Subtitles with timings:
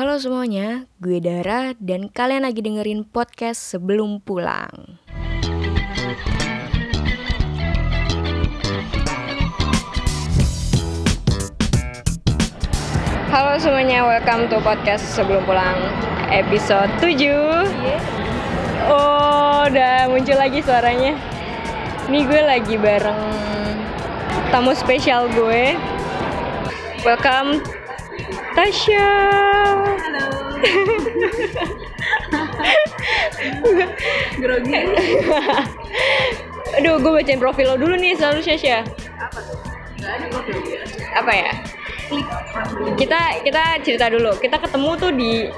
[0.00, 4.96] Halo semuanya, gue Dara dan kalian lagi dengerin podcast sebelum pulang.
[13.28, 15.76] Halo semuanya, welcome to podcast sebelum pulang
[16.32, 17.68] episode 7
[18.88, 21.12] Oh, udah muncul lagi suaranya.
[22.08, 23.20] Ini gue lagi bareng
[24.48, 25.76] tamu spesial gue.
[27.04, 27.79] Welcome
[28.60, 29.08] Tasya
[29.88, 30.52] Halo.
[34.44, 34.76] Grogi.
[36.76, 38.84] Aduh, gue bacain profil lo dulu nih selalu Syasya
[39.16, 39.56] Apa tuh?
[39.96, 40.84] Gak ada profil dia.
[41.16, 41.56] Apa ya?
[42.12, 42.28] Klik.
[43.00, 44.36] Kita kita cerita dulu.
[44.36, 45.48] Kita ketemu tuh di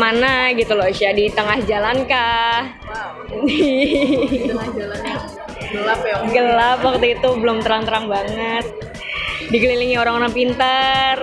[0.00, 2.72] mana gitu loh Syah di tengah jalan kah?
[2.88, 3.36] Wow.
[3.44, 5.28] Di tengah jalan yang
[5.76, 6.24] gelap ya.
[6.32, 8.64] Gelap waktu itu belum terang-terang banget.
[9.50, 11.22] Dikelilingi orang-orang pintar.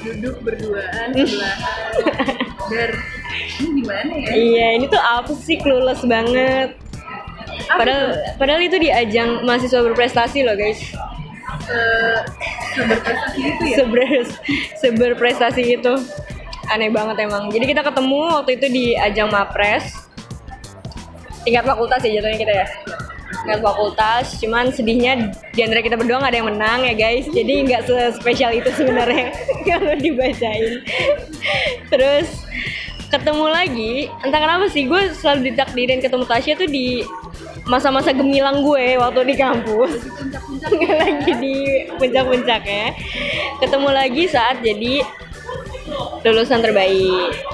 [0.00, 1.68] Duduk berduaan sebelahan.
[2.70, 2.90] Dar.
[3.34, 4.28] Ini gimana ya?
[4.32, 6.78] Iya, ini tuh apa sih clueless banget.
[7.70, 8.04] Apa Padahal
[8.38, 10.80] padahal itu di ajang mahasiswa berprestasi loh, guys.
[11.64, 12.18] Eh,
[12.76, 13.76] seberprestasi itu ya?
[13.78, 14.08] Seber
[14.82, 15.94] seberprestasi itu.
[16.72, 17.52] Aneh banget emang.
[17.52, 20.08] Jadi kita ketemu waktu itu di ajang Mapres.
[21.44, 22.66] Tingkat fakultas ya jatuhnya kita ya.
[23.44, 27.28] Tingkat fakultas, cuman sedihnya di antara kita berdua nggak ada yang menang ya guys.
[27.28, 27.84] Jadi nggak
[28.16, 29.36] spesial itu sebenarnya
[29.68, 30.80] kalau dibacain.
[31.92, 32.28] Terus
[33.12, 37.04] ketemu lagi, entah kenapa sih gue selalu ditakdirin ketemu Tasya tuh di
[37.68, 40.08] masa-masa gemilang gue waktu di kampus.
[40.72, 41.56] Nggak lagi di
[42.00, 42.96] puncak-puncaknya.
[43.60, 45.04] Ketemu lagi saat jadi
[46.24, 47.44] lulusan terbaik.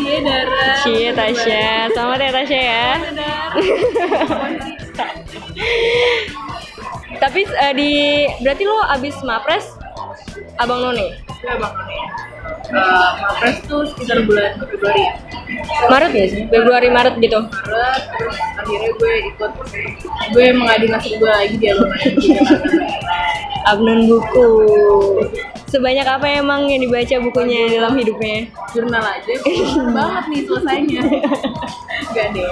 [0.00, 0.64] Iya Dara.
[0.80, 2.88] Cie Tasya, selamat ya Tasya ya.
[7.20, 7.90] Tapi eh, di
[8.40, 9.66] berarti lo abis mapres
[10.56, 11.74] abang lo nih Ya bang.
[12.70, 15.04] Uh, Mapres tuh sekitar bulan Februari.
[15.88, 17.40] Maret ya sih Februari Maret gitu.
[17.48, 19.52] Maret, terus akhirnya gue ikut
[20.36, 21.66] gue mengadu nasib gue lagi di
[23.72, 24.48] Abnon buku.
[25.72, 28.50] Sebanyak apa emang yang dibaca bukunya dalam hidupnya?
[28.70, 29.34] jurnal aja
[29.90, 31.02] banget nih selesainya
[32.14, 32.46] gak deh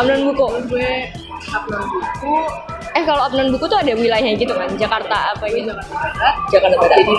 [0.00, 0.46] Abnon buku.
[0.72, 0.90] Gue
[1.48, 2.34] upload buku
[2.90, 4.66] Eh kalau Abnon buku tuh ada wilayahnya gitu kan?
[4.74, 5.70] Jakarta apa gitu?
[5.70, 6.98] Jakarta Barat Jakarta Barat.
[6.98, 7.14] jadi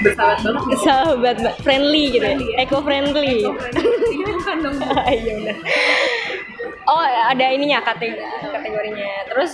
[0.00, 2.28] bersahabat banget gitu Sahabat ba- friendly gitu ya?
[2.30, 2.56] Friendly ya.
[2.62, 3.34] Eco friendly.
[4.10, 4.76] ini bukan dong
[5.10, 5.56] Iya benar.
[6.86, 9.10] Oh ada ininya kategori kategorinya.
[9.28, 9.52] Terus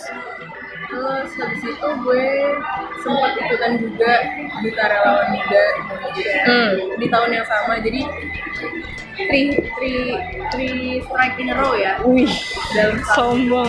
[0.97, 2.27] terus habis itu gue
[2.99, 4.13] sempat ikutan juga
[4.57, 6.71] duta relawan muda Indonesia Hmm.
[6.97, 8.01] di tahun yang sama jadi
[9.19, 10.03] three three
[10.49, 12.33] three strike in a row ya Wih,
[12.73, 13.69] dalam sombong,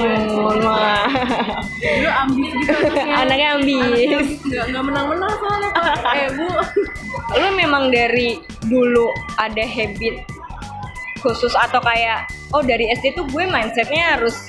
[0.62, 1.12] maaf.
[1.76, 4.28] dulu ambis gitu anaknya Anaknya ambis.
[4.42, 6.14] nggak nggak menang-menang soalnya Pak.
[6.20, 6.48] eh bu
[7.36, 10.24] Lu memang dari dulu ada habit
[11.20, 12.24] khusus atau kayak
[12.54, 14.48] oh dari SD tuh gue mindsetnya harus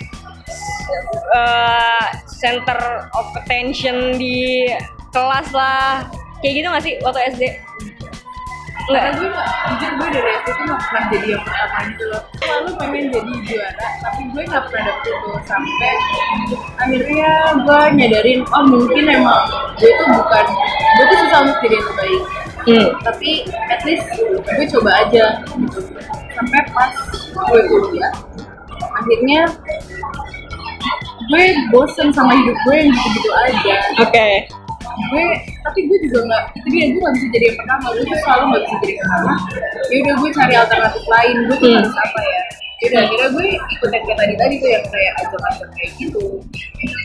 [1.34, 2.80] eh, center
[3.12, 4.68] of attention di
[5.10, 6.04] kelas lah
[6.38, 7.42] kayak gitu gak sih waktu SD?
[8.88, 9.20] karena Enggak.
[9.20, 12.68] gue nggak jujur gue dari SD tuh nggak pernah jadi yang pertama gitu loh selalu
[12.80, 15.92] pengen jadi juara tapi gue nggak pernah dapet itu sampai
[16.78, 19.44] akhirnya gue nyadarin oh mungkin emang
[19.76, 22.22] gue tuh bukan gue tuh susah untuk jadi yang terbaik
[22.68, 22.84] Hmm.
[23.00, 25.80] tapi at least gue coba aja gitu
[26.36, 26.92] sampai pas
[27.32, 28.12] gue kuliah
[28.92, 29.40] akhirnya
[31.28, 33.74] gue bosen sama hidup gue yang gitu-gitu aja.
[34.00, 34.30] Oke.
[34.98, 35.24] gue
[35.62, 37.86] tapi gue juga nggak itu dia gue nggak bisa jadi yang pertama.
[37.92, 39.32] Gue tuh selalu nggak bisa jadi yang pertama.
[39.88, 41.36] Ya udah gue cari alternatif lain.
[41.46, 41.78] Gue tuh Hmm.
[41.78, 42.40] harus apa ya?
[42.78, 46.24] Ya udah akhirnya gue ikut yang kayak tadi tadi tuh yang kayak ajak-ajak kayak gitu.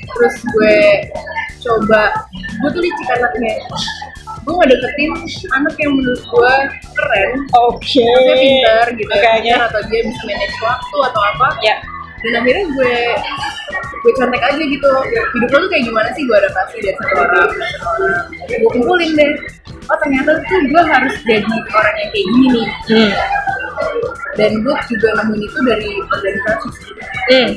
[0.08, 0.76] Terus gue
[1.64, 2.02] coba
[2.34, 3.54] gue tuh licik anaknya.
[4.44, 5.12] Gue nggak deketin
[5.52, 6.54] anak yang menurut gue
[6.94, 7.30] keren.
[7.70, 8.04] Oke.
[8.04, 11.48] maksudnya pintar gitu Oke, ya atau dia bisa manage waktu atau apa.
[11.62, 11.76] Ya.
[12.24, 12.94] Dan akhirnya gue
[14.04, 14.90] gue contek aja gitu
[15.34, 17.50] hidup lo tuh kayak gimana sih gue adaptasi dari satu orang
[18.50, 19.32] gue kumpulin deh
[19.84, 23.12] oh ternyata tuh gue harus jadi orang yang kayak gini nih Hmm.
[24.36, 26.70] dan gue juga nemuin itu dari organisasi.
[27.28, 27.50] Hmm.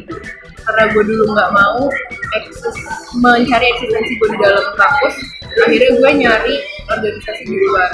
[0.62, 1.86] karena gue dulu nggak mau
[2.34, 2.76] eksis
[3.16, 5.14] mencari eksistensi gue di dalam kampus
[5.56, 6.54] akhirnya gue nyari
[6.86, 7.90] organisasi di luar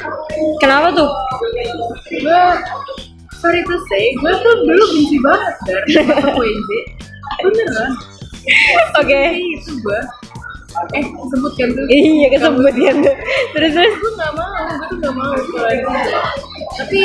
[0.58, 1.10] Kenapa tuh?
[2.10, 2.42] gue
[3.42, 5.90] sorry to say gue tuh dulu benci banget dari
[6.38, 6.70] WNJ
[7.42, 7.90] beneran
[8.96, 9.20] Oke.
[9.34, 10.00] itu gue
[10.94, 13.14] eh sebut kan tuh Iya kesebut tuh.
[13.52, 13.92] Terus terus.
[13.92, 15.58] gue nggak mau gue tuh nggak mau situ
[16.72, 17.02] tapi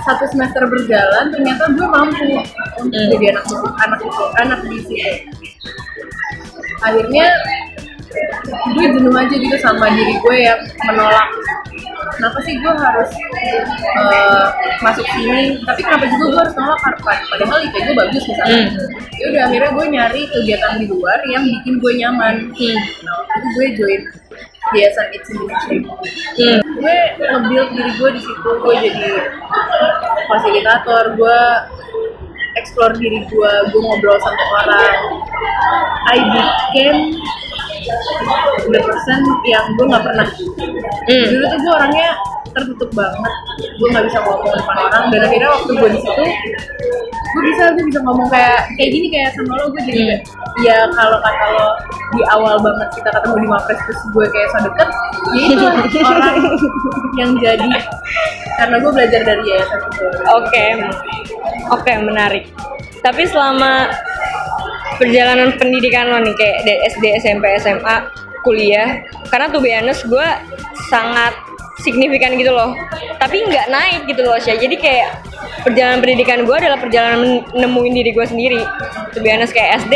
[0.00, 2.46] satu semester berjalan ternyata gue mampu untuk
[2.80, 3.10] Hmm.
[3.12, 3.44] jadi anak
[3.76, 5.12] anak itu anak di situ
[6.80, 7.26] akhirnya
[8.72, 11.28] gue jenuh aja gitu sama diri gue yang menolak
[12.20, 13.10] kenapa sih gue harus
[13.96, 14.46] eh,
[14.84, 15.56] masuk sini?
[15.64, 18.60] Tapi kenapa juga gue harus nolak Harvard padahal IP gue bagus misalnya.
[19.16, 22.34] Ya udah akhirnya gue nyari kegiatan di luar yang bikin gue nyaman.
[22.52, 24.02] Nah waktu itu gue join
[24.76, 25.76] Yayasan It's Indonesia.
[26.36, 26.60] Hmm.
[26.76, 28.50] gue nge-build diri gue di situ.
[28.60, 29.08] Gue jadi
[30.28, 31.16] fasilitator.
[31.16, 31.40] Gue
[32.60, 35.00] explore diri gue gue ngobrol sama orang.
[36.12, 37.16] I became
[38.70, 40.28] the person yang gue nggak pernah.
[41.08, 41.24] Hmm.
[41.28, 42.08] dulu tuh gue orangnya
[42.50, 43.32] tertutup banget.
[43.78, 45.04] Gue nggak bisa ngomong depan orang.
[45.12, 46.24] Dan akhirnya waktu gue di situ
[47.30, 50.20] gue bisa gue bisa ngomong kayak kayak gini kayak sama lo gue jadi kayak
[50.66, 51.68] ya kalau kata lo
[52.10, 54.88] di awal banget kita ketemu di Mapres terus gue kayak so deket
[55.38, 55.46] ya
[55.86, 56.36] itu orang
[57.14, 57.70] yang jadi.
[58.58, 60.04] Karena gue belajar dari yayasan itu.
[60.36, 60.64] Oke,
[61.70, 62.44] oke menarik.
[63.00, 63.88] Tapi selama
[64.96, 67.96] perjalanan pendidikan lo nih kayak dari SD, SMP, SMA,
[68.42, 70.28] kuliah, karena tuh honest gue
[70.88, 71.36] sangat
[71.80, 72.76] signifikan gitu loh.
[73.16, 74.56] Tapi nggak naik gitu loh Syah.
[74.56, 75.20] Jadi kayak
[75.64, 78.60] perjalanan pendidikan gue adalah perjalanan nemuin diri gue sendiri.
[79.12, 79.94] Tuh honest kayak SD,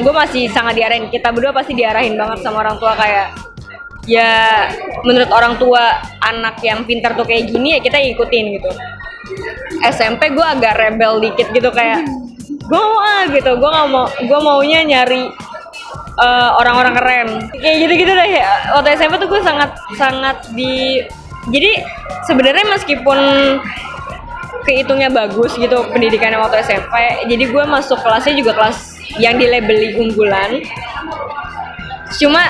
[0.00, 1.08] gue masih sangat diarahin.
[1.08, 3.32] Kita berdua pasti diarahin banget sama orang tua kayak
[4.04, 4.68] ya
[5.04, 8.70] menurut orang tua anak yang pintar tuh kayak gini ya kita ikutin gitu
[9.80, 12.04] SMP gue agak rebel dikit gitu kayak
[12.64, 13.50] gue mau ah gitu.
[13.56, 15.28] Gue nggak mau gue maunya nyari
[16.20, 17.28] eh, orang-orang keren.
[17.54, 18.30] Kayak gitu-gitu deh.
[18.74, 21.04] Waktu SMP tuh gue sangat sangat di
[21.52, 21.84] jadi
[22.24, 23.18] sebenarnya meskipun
[24.64, 26.96] kehitungnya bagus gitu pendidikannya waktu SMP
[27.28, 30.64] jadi gue masuk kelasnya juga kelas yang dilabeli unggulan.
[32.16, 32.40] Cuma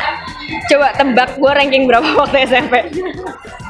[0.71, 2.75] coba tebak gue ranking berapa waktu SMP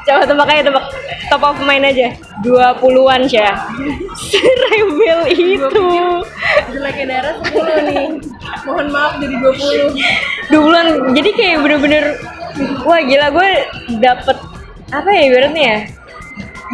[0.05, 0.85] coba tebak aja tebak.
[1.33, 2.12] Top of mind aja.
[2.45, 3.56] 20-an Syah
[4.69, 5.87] rebel itu.
[6.73, 8.06] Jeleknya darah 10 nih.
[8.65, 10.87] Mohon maaf jadi 20 20-an
[11.17, 12.05] jadi kayak bener-bener
[12.85, 13.51] wah gila gue
[14.01, 14.37] dapet
[14.93, 15.79] apa ya ibaratnya ya?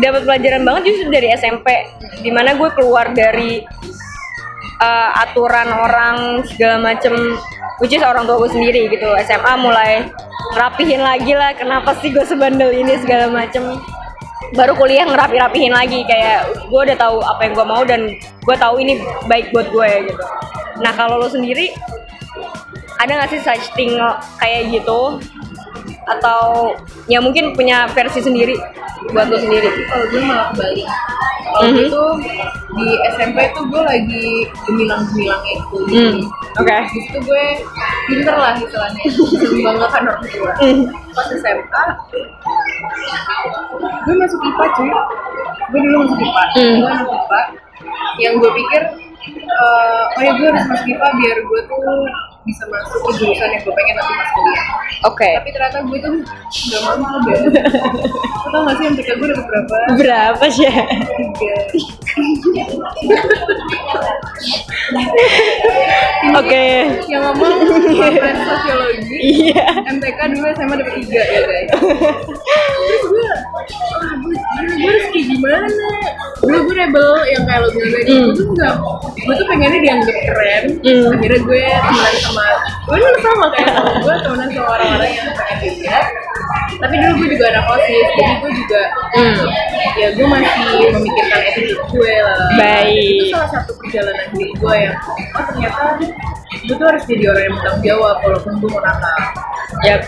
[0.01, 1.67] Dapat pelajaran banget justru dari SMP
[2.23, 3.63] di mana gue keluar dari
[4.81, 6.17] uh, aturan orang
[6.49, 7.37] segala macem
[7.81, 9.09] which is orang tua gue sendiri gitu.
[9.25, 10.07] SMA mulai
[10.55, 13.81] ngerapihin lagi lah kenapa sih gue sebandel ini segala macem.
[14.51, 18.83] Baru kuliah ngerapi-rapihin lagi kayak gue udah tahu apa yang gue mau dan gue tahu
[18.83, 20.25] ini baik buat gue gitu.
[20.83, 21.71] Nah kalau lo sendiri
[23.01, 23.95] ada nggak sih such thing
[24.37, 25.23] kayak gitu?
[26.11, 26.75] Atau
[27.07, 28.59] ya mungkin punya versi sendiri
[29.15, 29.71] buat lo sendiri?
[29.87, 30.89] Kalau gue malah kebalik.
[31.51, 31.79] Kalau Mhm.
[31.83, 32.05] gitu
[32.79, 34.27] di SMP tuh gue lagi
[34.67, 35.77] gemilang-gemilangnya itu.
[35.83, 36.19] Hmm,
[36.61, 36.79] oke.
[36.87, 37.45] di situ gue
[38.07, 39.03] pinter lah istilahnya
[39.51, 40.81] membanggakan orang tua Hmm.
[41.11, 41.85] pas SMA
[44.01, 44.91] gue masuk IPA cuy
[45.71, 46.75] gue dulu masuk IPA Hmm.
[46.77, 47.41] gue masuk IPA
[48.19, 48.83] yang gue pikir
[49.31, 51.79] eh, oh ya gue harus masuk IPA biar gue tuh
[52.51, 54.67] bisa masuk ke jurusan yang gue pengen nanti pas kuliah.
[55.07, 55.31] Oke.
[55.39, 56.13] Tapi ternyata gue tuh
[56.71, 59.77] gak mampu deh lo tau gak sih yang gue dapet berapa?
[59.95, 60.67] berapa sih?
[60.67, 61.55] Tiga.
[66.37, 66.65] Oke.
[67.07, 67.53] Yang ngomong
[68.01, 69.67] Mapres sosiologi iya.
[69.89, 71.69] MTK dulu SMA dapet tiga ya guys.
[71.71, 75.67] Terus gue ah gue gue harus kayak gimana?
[76.41, 78.25] Dulu gue rebel yang kayak lo bilang tadi Hmm.
[78.27, 78.75] gue tuh nggak
[79.15, 80.65] gue tuh pengennya dianggap keren.
[80.83, 81.07] Hmm.
[81.15, 82.40] akhirnya gue temenan sama
[82.81, 85.99] gue dulu sama kayak gue temenan sama orang-orang yang pengen juga
[86.81, 89.43] tapi dulu gue juga anak osis jadi gue juga Hmm.
[89.99, 92.47] ya gue masih memikirkan attitude gue lah.
[92.55, 93.11] Baik.
[93.19, 94.95] itu salah satu perjalanan hidup gue yang
[95.35, 95.83] oh ternyata
[96.63, 99.19] gue tuh harus jadi orang yang bertanggung jawab walaupun gue mau nakal.
[99.83, 100.01] Yap.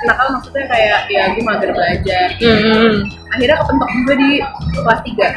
[0.00, 2.26] Nakal maksudnya kayak ya gue mager belajar.
[2.40, 2.94] Hmm, hmm,
[3.28, 4.30] akhirnya kepentok juga di
[4.74, 5.28] kelas 3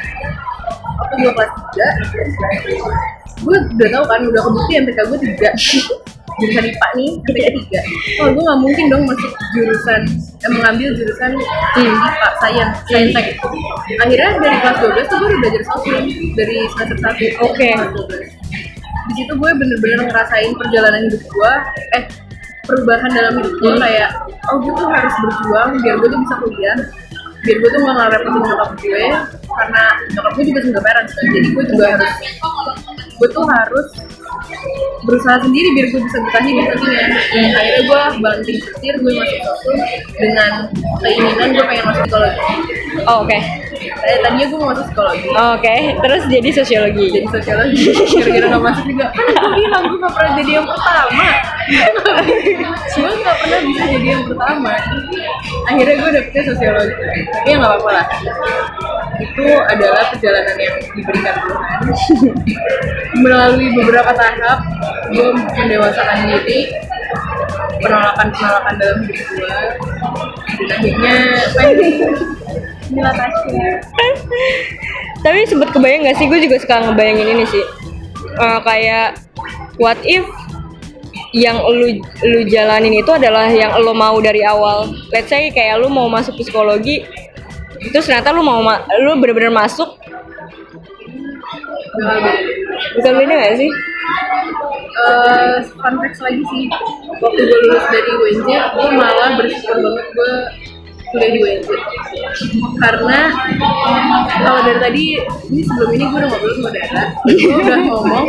[0.95, 5.51] waktu gue kelas 3 gue udah tau kan udah kebukti MTK gue 3
[6.41, 7.45] jurusan IPA nih MTK
[8.17, 10.01] 3 oh gue gak mungkin dong masuk jurusan
[10.39, 11.31] eh, mengambil jurusan
[11.71, 11.87] Hmm.
[11.87, 13.27] IPA Science Science Tech
[13.97, 16.01] akhirnya dari kelas 12 tuh gue udah belajar sosial
[16.33, 17.69] dari semester 1 Oke.
[19.01, 21.53] di situ gue bener-bener ngerasain perjalanan hidup gue
[21.93, 22.03] eh
[22.63, 23.81] perubahan dalam hidup gue Hmm.
[23.81, 24.09] kayak
[24.47, 26.77] oh gue tuh harus berjuang biar gue tuh bisa kuliah
[27.41, 29.03] biar gue tuh gak ngerepotin nyokap gue
[29.49, 32.11] karena nyokap gue juga single parents kan jadi gue juga harus
[33.11, 33.87] gue tuh harus
[35.01, 37.05] berusaha sendiri biar gue bisa bertahan hidup nantinya
[37.57, 39.77] akhirnya gue banting setir gue masuk sosum
[40.13, 40.51] dengan
[41.01, 42.41] keinginan gue pengen masuk psikologi
[43.07, 43.33] Oh, oke.
[43.81, 45.75] Eh, tadinya gue mau masuk psikologi oke.
[46.03, 47.05] Terus jadi sosiologi.
[47.07, 47.83] Jadi sosiologi.
[48.19, 49.05] Gara-gara gak masuk juga.
[49.15, 51.25] Kan gue bilang gue gak pernah jadi yang pertama.
[52.91, 54.73] Gue gak pernah bisa jadi yang pertama.
[55.71, 56.93] Akhirnya gue dapetnya sosiologi.
[57.31, 58.05] Tapi ya gak apa-apa lah.
[59.21, 61.79] Itu adalah perjalanan yang diberikan Tuhan.
[63.23, 64.35] Melalui beberapa tahap
[65.11, 66.59] gue mendewasakan diri
[67.81, 69.53] penolakan penolakan dalam hidup gue
[70.71, 71.15] akhirnya
[72.91, 73.69] Mila Tasya.
[75.23, 76.27] Tapi sempet kebayang gak sih?
[76.27, 77.63] Gue juga suka ngebayangin ini sih.
[78.35, 79.15] Eh, kayak
[79.79, 80.27] what if
[81.31, 81.95] yang lu
[82.27, 84.91] lu jalanin itu adalah yang lu mau dari awal.
[85.15, 87.07] Let's say kayak lu mau masuk psikologi,
[87.95, 89.95] terus ternyata lu mau ma- lu bener-bener masuk.
[91.91, 93.71] Bukan beda gak sih?
[94.91, 96.65] Eh, fun facts lagi sih.
[97.19, 100.31] Waktu gue lulus dari UNJ gue malah bersyukur banget gue
[101.11, 101.67] kuliah di UNJ
[102.79, 103.19] karena
[104.39, 105.03] kalau dari tadi
[105.51, 107.03] ini sebelum ini gue udah ngobrol sama Dara.
[107.27, 108.25] Gue udah ngomong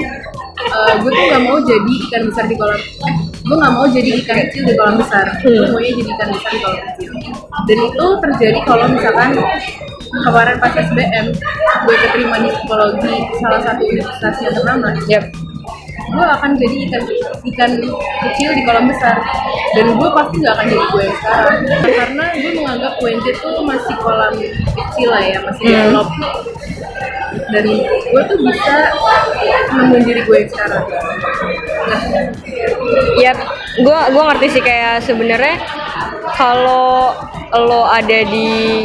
[0.63, 4.11] eh, gue tuh gak mau jadi ikan besar di kolam eh gue gak mau jadi
[4.23, 5.27] ikan kecil di kolam besar.
[5.43, 7.11] Gue maunya jadi ikan besar di kolam kecil.
[7.63, 9.31] Dan itu terjadi kalau misalkan
[10.13, 11.27] kemarin pas SBM
[11.83, 14.89] gue keterima di psikologi salah satu universitas yang ternama.
[15.09, 15.25] Yap.
[16.13, 17.03] gue akan jadi ikan
[17.49, 17.71] ikan
[18.29, 19.17] kecil di kolam besar.
[19.73, 21.59] Dan gue pasti gak akan jadi gue yang sekarang.
[21.81, 24.33] Karena gue menganggap UNJ tuh masih kolam
[24.77, 25.73] kecil lah ya masih Hmm.
[25.73, 26.09] develop.
[27.49, 28.75] Dan gue tuh bisa
[29.73, 30.85] nemuin diri gue yang sekarang.
[33.17, 33.39] Yap,
[33.81, 35.57] gue gua ngerti sih kayak sebenarnya
[36.37, 37.17] kalau
[37.53, 38.85] lo ada di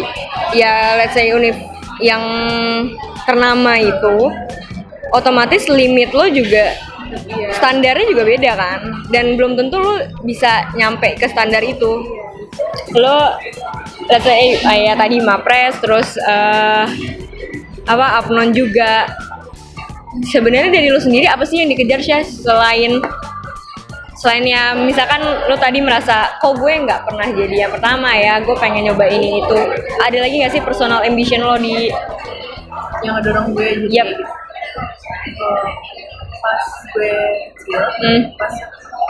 [0.54, 1.56] ya let's say univ
[2.04, 2.22] yang
[3.26, 4.32] ternama itu
[5.12, 6.76] otomatis limit lo juga
[7.56, 8.82] standarnya juga beda kan?
[9.12, 12.04] Dan belum tentu lo bisa nyampe ke standar itu.
[12.96, 13.36] Lo
[14.08, 16.86] let's say eh, ya tadi mapres terus eh,
[17.88, 19.08] apa apnon juga.
[20.18, 22.98] Sebenarnya dari lo sendiri apa sih yang dikejar sih selain
[24.18, 28.56] selain ya misalkan lo tadi merasa kok gue nggak pernah jadi yang pertama ya gue
[28.58, 29.58] pengen nyoba ini itu
[30.02, 31.94] ada lagi nggak sih personal ambition lo di
[33.06, 34.24] yang ngedorong gue jadi kayak gitu.
[35.38, 35.70] Eh,
[36.42, 36.64] pas
[36.98, 37.14] gue
[37.54, 38.22] kecil Hmm.
[38.40, 38.54] pas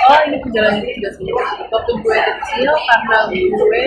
[0.07, 1.27] oh ini perjalanan itu juga sih
[1.71, 3.83] waktu gue kecil karena gue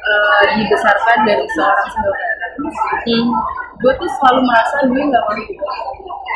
[0.00, 3.28] eh, dibesarkan dari seorang single parent hmm.
[3.80, 5.52] gue tuh selalu merasa gue nggak mampu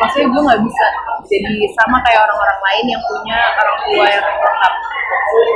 [0.01, 0.87] maksudnya gue nggak bisa.
[1.25, 4.75] Jadi sama kayak orang-orang lain yang punya orang tua yang lengkap.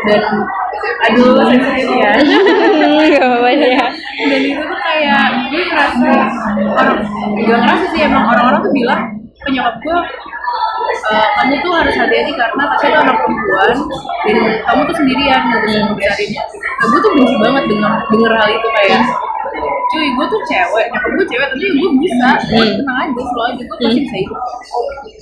[0.07, 0.23] Dan
[1.07, 2.12] aduh sensitif ya
[3.15, 3.87] Gak apa-apa ya.
[4.19, 6.07] Dan itu tuh kayak gue ngerasa
[6.75, 6.99] orang
[7.38, 9.00] gak ngerasa sih emang orang-orang tuh bilang
[9.38, 9.99] ke nyokap gue
[10.88, 13.77] "Eh, kamu tuh harus hati-hati karena Tasya tuh anak perempuan
[14.25, 14.37] dan
[14.67, 16.47] kamu tuh sendirian ngebesarin nah,
[16.81, 19.03] gue tuh benci banget denger denger hal itu kayak
[19.89, 22.77] cuy gue tuh cewek nyokap gue cewek tapi gue bisa gue Hmm.
[22.77, 24.39] tenang aja selalu aja gue pasti bisa hidup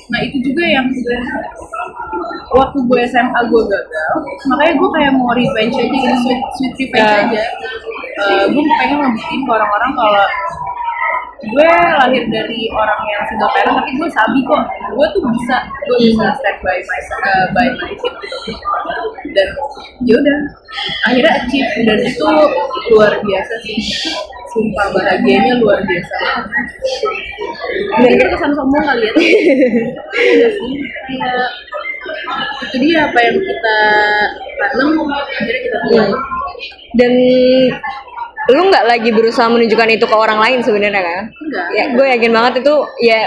[0.07, 0.87] nah itu juga yang
[2.49, 4.11] waktu gue SMA gue gagal
[4.47, 7.23] makanya gue kayak mau revenge aja gitu sweet, sweet revenge Ya.
[7.23, 7.45] aja
[8.17, 10.25] Eh, gue pengen ngebuktiin ke orang-orang kalau
[11.47, 11.71] gue
[12.03, 14.63] lahir dari orang yang single parent tapi gue sabi kok.
[14.95, 18.15] Gue tuh bisa gue bisa stand by my uh, by my feet
[19.35, 19.49] dan
[20.03, 20.39] yaudah
[21.07, 21.71] akhirnya achieve.
[21.87, 22.27] Dan itu
[22.93, 23.79] luar biasa sih.
[24.57, 26.17] Sumpah bahagianya luar biasa.
[28.01, 29.13] Mungkin kesan sombong kali ya?
[30.17, 30.51] Kayak
[32.67, 33.79] itu dia apa yang kita
[34.59, 36.11] tanam akhirnya kita tuai.
[36.97, 37.13] Dan
[38.47, 41.23] lu nggak lagi berusaha menunjukkan itu ke orang lain sebenarnya kan?
[41.35, 43.19] Enggak ya gue yakin banget itu ya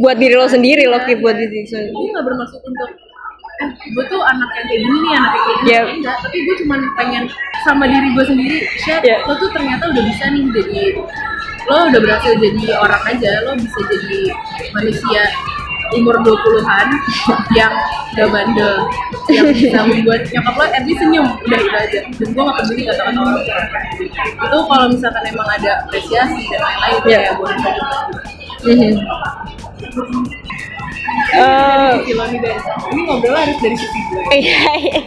[0.00, 1.92] buat diri lo sendiri lo keep buat diri sendiri.
[1.92, 2.90] Gue gak bermaksud untuk
[3.54, 5.70] eh gue tuh anak yang kayak gini nih anak yang kayak gini.
[5.70, 5.84] Yep.
[6.00, 7.24] enggak tapi gue cuma pengen
[7.62, 9.20] sama diri gue sendiri Syed, Yeah.
[9.30, 10.82] lo tuh ternyata udah bisa nih jadi
[11.70, 14.20] lo udah berhasil jadi orang aja lo bisa jadi
[14.74, 15.22] manusia
[15.92, 16.88] umur 20-an
[17.52, 17.72] yang
[18.16, 18.88] gak bandel
[19.28, 22.82] yang bisa membuat nyokap lo at least senyum udah itu aja dan gue gak peduli
[22.88, 23.36] kata-kata orang
[24.24, 27.36] itu kalau misalkan emang ada apresiasi dan lain-lain Yeah.
[28.64, 28.96] kayak.
[31.34, 32.56] Eh, Kilo nih dari
[32.94, 35.00] ini ngobrol harus dari sisi gue Iya, iya.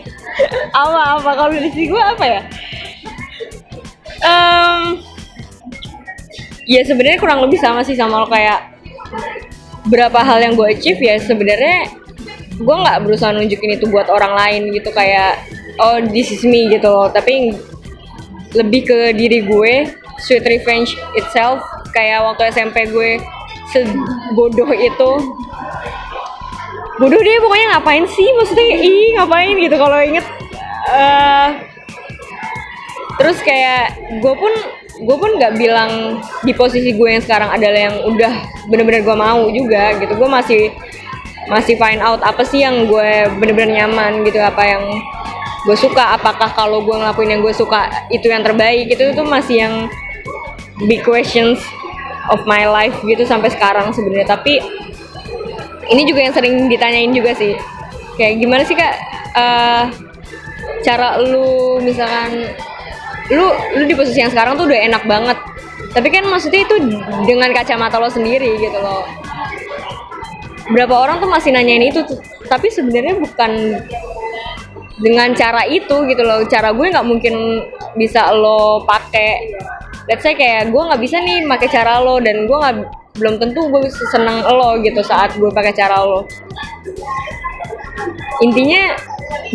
[0.75, 2.41] apa apa kalau dari sisi gue apa ya?
[4.21, 4.81] Em,
[6.67, 8.59] ya sebenarnya kurang lebih sama sih sama lo kayak
[9.87, 11.87] berapa hal yang gue achieve ya sebenarnya
[12.57, 15.37] gue nggak berusaha nunjukin itu buat orang lain gitu kayak
[15.77, 17.07] oh this is me gitu loh.
[17.09, 17.53] Tapi
[18.55, 19.73] lebih ke diri gue
[20.21, 21.61] sweet revenge itself.
[21.93, 23.21] Kayak waktu SMP gue
[23.73, 25.11] sebodoh itu.
[26.97, 28.27] Bodoh deh pokoknya ngapain sih?
[28.33, 29.75] Maksudnya ih ngapain gitu?
[29.77, 30.25] Kalau inget
[30.87, 31.49] eh
[33.17, 34.53] terus kayak gue pun
[34.97, 38.33] gue pun nggak bilang di posisi gue yang sekarang adalah yang udah
[38.69, 40.13] bener-bener gue mau juga gitu.
[40.17, 40.73] Gue masih
[41.47, 44.83] masih find out apa sih yang gue bener-bener nyaman gitu apa yang
[45.63, 49.55] gue suka apakah kalau gue ngelakuin yang gue suka itu yang terbaik itu itu masih
[49.67, 49.75] yang
[50.87, 51.59] big questions
[52.31, 54.27] of my life gitu sampai sekarang sebenarnya.
[54.27, 54.59] Tapi
[55.87, 57.55] ini juga yang sering ditanyain juga sih.
[58.19, 58.95] Kayak gimana sih kak?
[59.37, 59.83] Eh,
[60.83, 62.51] cara lu misalkan
[63.33, 65.37] lu lu di posisi yang sekarang tuh udah enak banget.
[65.93, 66.75] Tapi kan maksudnya itu
[67.25, 69.03] dengan kacamata lo sendiri gitu loh.
[70.67, 72.03] Berapa orang tuh masih nanyain itu
[72.47, 73.81] tapi sebenarnya bukan
[74.99, 76.43] dengan cara itu gitu loh.
[76.47, 77.35] Cara gue nggak mungkin
[77.95, 79.55] bisa lo pakai
[80.07, 82.75] let's say kayak gue nggak bisa nih pakai cara lo dan gue nggak
[83.19, 83.81] belum tentu gue
[84.13, 86.23] seneng lo gitu saat gue pakai cara lo
[88.43, 88.95] intinya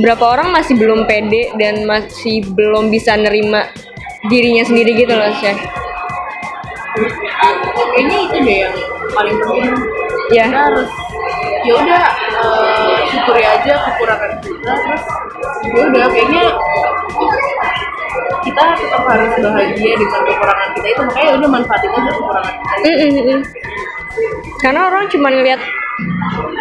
[0.01, 3.69] berapa orang masih belum pede dan masih belum bisa nerima
[4.31, 5.59] dirinya sendiri gitu loh Syah
[7.93, 8.75] kayaknya itu deh yang
[9.13, 9.65] paling penting
[10.33, 10.91] ya kita harus
[11.63, 12.05] ya udah
[12.43, 15.05] eh, syukuri aja kekurangan kita terus
[15.73, 16.45] ya udah kayaknya
[18.43, 22.75] kita tetap harus bahagia dengan kekurangan kita itu makanya ya udah manfaatin aja kekurangan kita.
[22.83, 23.41] Mm, mm, mm.
[24.61, 25.61] karena orang cuma ngeliat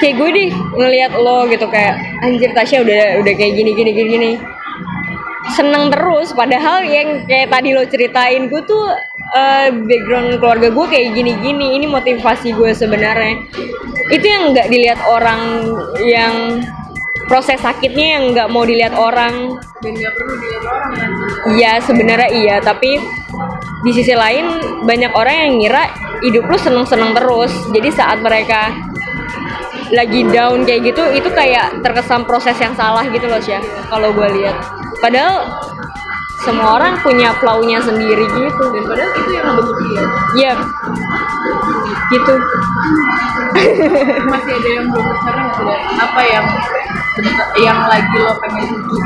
[0.01, 4.09] kayak gue deh ngeliat lo gitu kayak anjir Tasya udah udah kayak gini gini gini
[4.09, 4.31] gini.
[5.51, 8.93] Seneng terus padahal yang kayak tadi lo ceritain gue tuh
[9.35, 11.77] eh, background keluarga gue kayak gini gini.
[11.81, 13.45] Ini motivasi gue sebenarnya.
[14.09, 15.41] Itu yang nggak dilihat orang
[16.01, 16.61] yang
[17.29, 19.59] proses sakitnya yang nggak mau dilihat orang.
[19.81, 21.09] Dan nggak perlu dilihat orang kan?
[21.57, 22.55] Iya sebenarnya iya.
[22.61, 23.01] Tapi
[23.81, 24.45] di sisi lain
[24.85, 25.83] banyak orang yang ngira
[26.21, 27.53] hidup lu seneng-seneng terus.
[27.73, 28.71] Jadi saat mereka
[29.91, 34.27] lagi down kayak gitu itu kayak terkesan proses yang salah gitu loh Syah kalau gue
[34.39, 34.55] lihat.
[35.03, 35.50] Padahal
[36.41, 38.63] semua orang punya flow-nya sendiri gitu.
[38.74, 40.03] Dan padahal itu yang ngebentuk dia.
[40.33, 40.53] Iya.
[42.10, 42.33] Gitu.
[44.25, 45.05] Masih ada yang belum
[45.53, 46.45] sih dari apa yang
[47.59, 48.97] yang lagi lo pengen tuju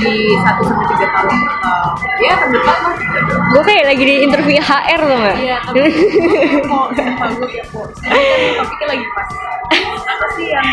[0.00, 1.92] di satu sampai tiga tahun uh,
[2.24, 2.94] ya terdekat lah
[3.52, 5.80] gue kayak lagi di interview HR loh nggak Iya, tapi
[6.64, 7.48] mau sumpah gue.
[8.00, 9.28] Sekarang kan topiknya lagi pas.
[10.08, 10.68] Apa sih yang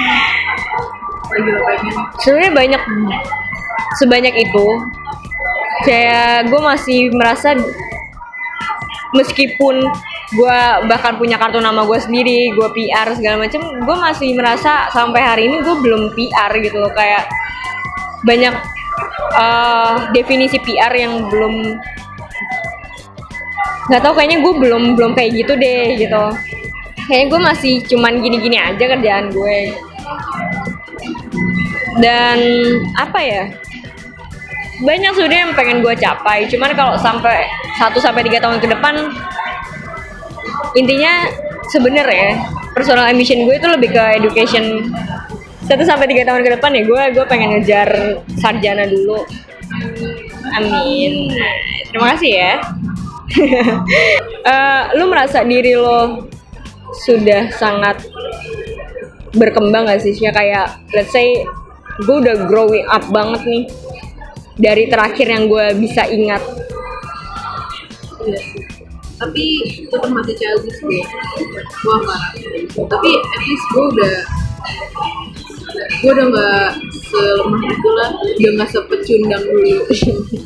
[1.27, 1.93] lagi lo pengen?
[2.23, 2.81] sebenarnya banyak
[3.99, 4.67] sebanyak itu
[5.83, 7.59] kayak gue masih merasa
[9.11, 9.83] meskipun
[10.29, 13.61] gue bahkan punya kartu nama gue sendiri gue PR segala macem.
[13.61, 16.93] Gue masih merasa sampai hari ini gue belum PR gitu loh.
[16.93, 17.25] Kayak
[18.21, 18.53] banyak
[19.33, 21.81] eh, definisi PR yang belum
[23.89, 26.23] nggak tahu kayaknya gue belum belum kayak gitu deh gitu.
[27.09, 29.73] Kayaknya gue masih cuman gini-gini aja kerjaan gue.
[31.97, 32.37] Dan
[33.01, 33.43] apa ya?
[34.79, 36.45] Banyak sebenarnya yang pengen gue capai.
[36.45, 37.49] Cuman kalau sampai
[37.81, 39.09] 1 sampai tiga tahun ke depan
[40.77, 41.29] intinya
[41.69, 44.89] sebenarnya personal ambition gue itu lebih ke education
[45.69, 46.83] 1 sampai tiga tahun ke depan ya.
[46.85, 47.89] Gue gue pengen ngejar
[48.41, 49.21] sarjana dulu.
[50.57, 51.29] Amin.
[51.93, 52.53] Terima kasih ya.
[54.39, 56.25] Eh, lu merasa diri lo
[57.05, 58.01] sudah sangat
[59.35, 60.15] berkembang gak sih?
[60.15, 60.33] Sia?
[60.33, 61.45] kayak let's say
[62.01, 63.63] gue udah growing up banget nih.
[64.57, 66.41] Dari terakhir yang gue bisa ingat.
[69.19, 69.45] Tapi
[69.85, 71.01] tetap masih childish gue.
[71.83, 72.31] Wah marah.
[72.87, 74.15] Tapi at least gue udah
[75.99, 76.67] gue udah nggak
[77.09, 79.83] selemah itu lah, udah nggak sepecundang dulu.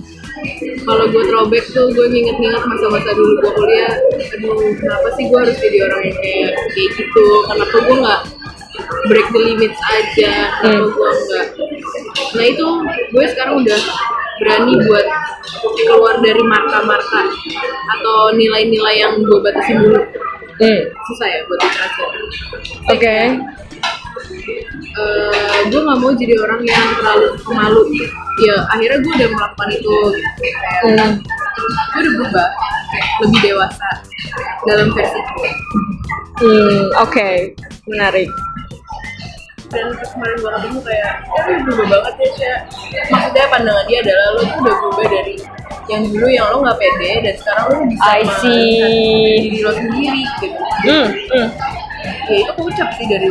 [0.83, 5.55] Kalau gue throwback tuh gue nginget-nginget masa-masa dulu gue kuliah, aduh kenapa sih gue harus
[5.55, 7.25] jadi orang yang kayak kayak gitu?
[7.47, 8.21] Kenapa gue nggak
[9.07, 10.33] break the limits aja?
[10.59, 10.91] Kenapa Hmm.
[10.91, 11.45] gue nggak?
[12.35, 12.65] Nah itu
[13.13, 13.79] gue sekarang udah
[14.43, 15.07] berani buat
[15.87, 17.21] keluar dari marka-marka
[17.95, 20.03] atau nilai-nilai yang gue batasin dulu?
[20.53, 20.81] Hmm.
[21.09, 22.09] susah ya buat diterapin
[22.93, 23.17] oke.
[24.93, 27.81] Eh, gue nggak mau jadi orang yang terlalu pemalu
[28.43, 29.93] ya akhirnya gue udah melakukan itu.
[30.13, 31.11] Gitu kayak Hmm.
[31.17, 32.47] gue udah berubah
[33.25, 33.89] lebih dewasa
[34.67, 35.51] dalam versi gue
[36.43, 37.29] Hmm, oke.
[37.87, 38.29] Menarik
[39.73, 42.53] dan terus kemarin gue ketemu kayak ya lu berubah banget ya Sya
[43.09, 45.35] maksudnya pandangan dia adalah lo tuh udah berubah dari
[45.91, 49.35] yang dulu yang lo nggak pede dan sekarang lo bisa I see.
[49.49, 51.47] diri lo sendiri gitu hmm, hmm.
[52.29, 53.27] ya itu keucap sih dari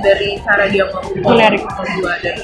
[0.00, 1.60] dari cara dia ngomong Menarik.
[1.64, 2.36] gue dan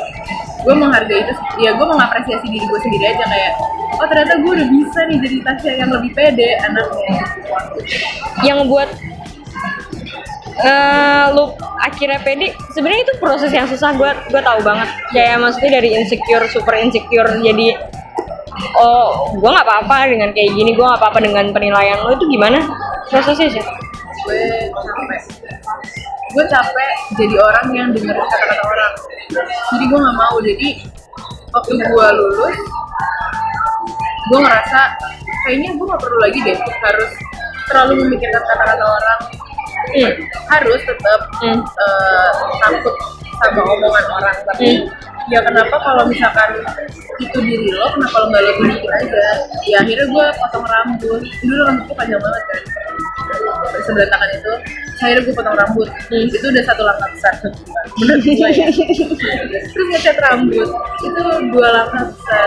[0.59, 3.53] gue menghargai itu ya gue mengapresiasi diri gue sendiri aja kayak
[3.99, 7.23] oh ternyata gue udah bisa nih jadi Tasya yang lebih pede anaknya
[8.43, 8.91] yang buat
[10.59, 13.95] eh lu akhirnya pede sebenarnya itu proses yang susah.
[13.95, 14.89] Gue gue tahu banget.
[15.15, 17.79] Kayak maksudnya dari insecure super insecure jadi
[18.75, 22.59] oh gue nggak apa-apa dengan kayak gini gue nggak apa-apa dengan penilaian lo itu gimana
[23.07, 23.63] prosesnya sih?
[24.27, 24.39] Gue
[24.83, 25.21] capek
[26.29, 28.93] gue capek jadi orang yang dengerin kata-kata orang.
[29.75, 30.37] Jadi gue nggak mau.
[30.43, 30.69] Jadi
[31.55, 32.59] waktu gue lulus
[34.29, 34.81] gue ngerasa
[35.47, 36.59] kayaknya gue nggak perlu lagi deh.
[36.59, 37.11] Harus
[37.71, 39.21] terlalu memikirkan kata-kata orang
[39.95, 40.13] hmm.
[40.51, 41.61] harus tetap Hmm.
[41.63, 42.95] eh, takut
[43.39, 44.98] sama omongan orang tapi Hmm.
[45.29, 46.51] Ya kenapa kalau misalkan
[47.19, 49.25] itu diri lo kenapa lo nggak lo tunjukin aja
[49.67, 51.21] ya akhirnya gue potong rambut.
[51.45, 52.63] Dulu rambutku panjang banget kan?
[53.85, 54.53] Seberantakan itu
[54.99, 55.89] akhirnya gue potong rambut.
[56.09, 57.35] Itu udah satu langkah besar.
[57.99, 58.67] Bener gue ya
[59.75, 60.69] terus ngecat rambut.
[61.05, 61.21] Itu
[61.53, 62.47] dua langkah besar.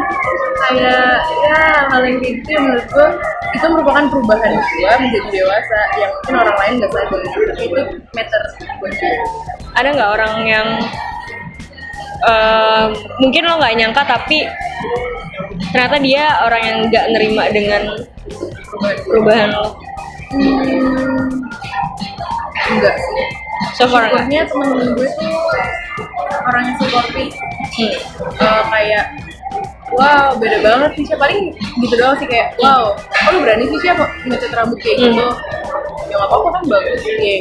[0.60, 3.08] Kayak ya hal yang kayak gitu yang menurut gue
[3.50, 7.20] itu merupakan perubahan gue menjadi dewasa yang mungkin orang lain nggak sadar.
[7.24, 7.38] Itu
[8.76, 9.12] buat gue
[9.80, 10.66] ada nggak orang yang
[13.18, 14.44] mungkin lo nggak nyangka tapi
[15.70, 17.82] ternyata dia orang yang nggak nerima dengan
[19.06, 19.76] perubahan lo
[20.30, 21.26] Hmm,
[22.70, 23.24] enggak sih.
[23.74, 24.30] so far nggak?
[24.30, 25.34] Syukurnya temen-temen gue tuh
[26.46, 27.34] orang yang supportive.
[27.34, 27.90] Hmm.
[28.38, 29.04] Eh, kayak
[29.90, 34.06] wow beda banget sih paling gitu doang sih kayak wow oh lu berani sih siapa
[34.24, 35.26] ngecat rambut kayak gitu
[36.06, 37.36] ya nggak apa-apa kan bagus ya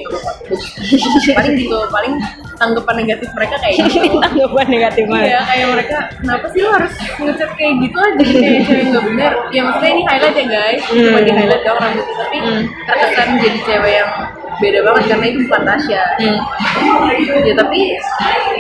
[1.37, 2.13] paling gitu paling
[2.55, 6.93] tanggapan negatif mereka kayak gitu tanggapan negatif Iya, banget kayak mereka kenapa sih lo harus
[7.17, 9.31] ngecat kayak gitu aja kayak cewek nggak bener.
[9.49, 11.25] Ya maksudnya ini highlight ya guys, cuma Hmm.
[11.25, 12.63] di highlight doang rambutnya tapi Hmm.
[12.85, 14.11] terkesan jadi cewek yang
[14.59, 16.03] beda banget karena itu bukan Tasya.
[16.19, 16.37] Hmm.
[17.41, 17.79] Ya tapi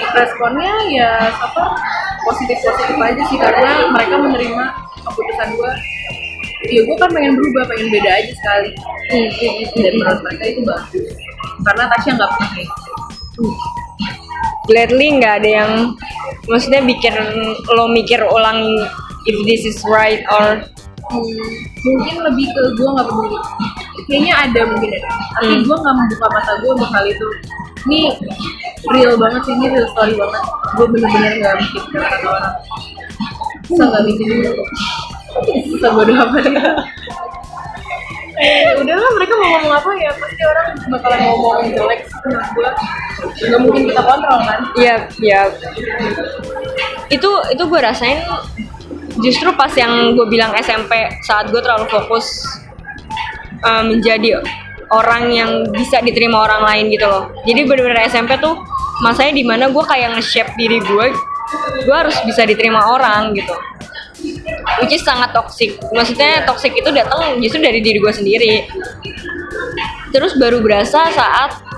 [0.09, 1.63] responnya ya apa
[2.25, 4.63] positif positif aja sih karena mereka menerima
[5.05, 5.71] keputusan gue.
[6.69, 8.71] Ya gue kan pengen berubah, pengen beda aja sekali.
[9.09, 9.29] Hmm.
[9.79, 11.07] Dan menurut mereka itu bagus.
[11.63, 12.93] Karena Tasya nggak pernah kayak gitu.
[14.69, 15.71] gladly nggak ada yang
[16.45, 17.15] maksudnya bikin
[17.73, 18.61] lo mikir ulang
[19.25, 20.61] if this is right or
[21.09, 21.25] Hmm,
[21.81, 23.37] mungkin lebih ke gue nggak peduli.
[24.05, 25.63] Kayaknya ada mungkin ada tapi Hmm.
[25.65, 27.27] gue nggak membuka mata gue untuk hal itu.
[27.79, 27.99] Ini
[28.91, 30.43] real banget sih ini real story banget.
[30.77, 32.53] Gue bener-bener nggak mikir kata orang
[33.69, 34.63] bisa nggak mikir dulu
[35.69, 36.73] bisa bodoh apa ya
[38.39, 40.11] Eh, udahlah mereka mau ngomong apa ya?
[40.15, 42.69] Pasti orang bakalan ngomong jelek menurut gue
[43.45, 44.59] nggak mungkin kita kontrol kan?
[44.79, 45.41] Iya, ya.
[47.11, 48.23] Itu itu gue rasain
[49.23, 52.25] justru pas yang gue bilang SMP saat gue terlalu fokus
[53.63, 54.39] uh, menjadi
[54.89, 57.29] orang yang bisa diterima orang lain gitu loh.
[57.45, 58.57] Jadi bener-bener SMP tuh
[59.05, 61.07] masanya di mana gue kayak nge-shape diri gue,
[61.85, 63.53] gue harus bisa diterima orang gitu.
[64.83, 65.79] Which is sangat toxic.
[65.93, 68.53] Maksudnya toxic itu datang justru dari diri gue sendiri.
[70.09, 71.69] Terus baru berasa saat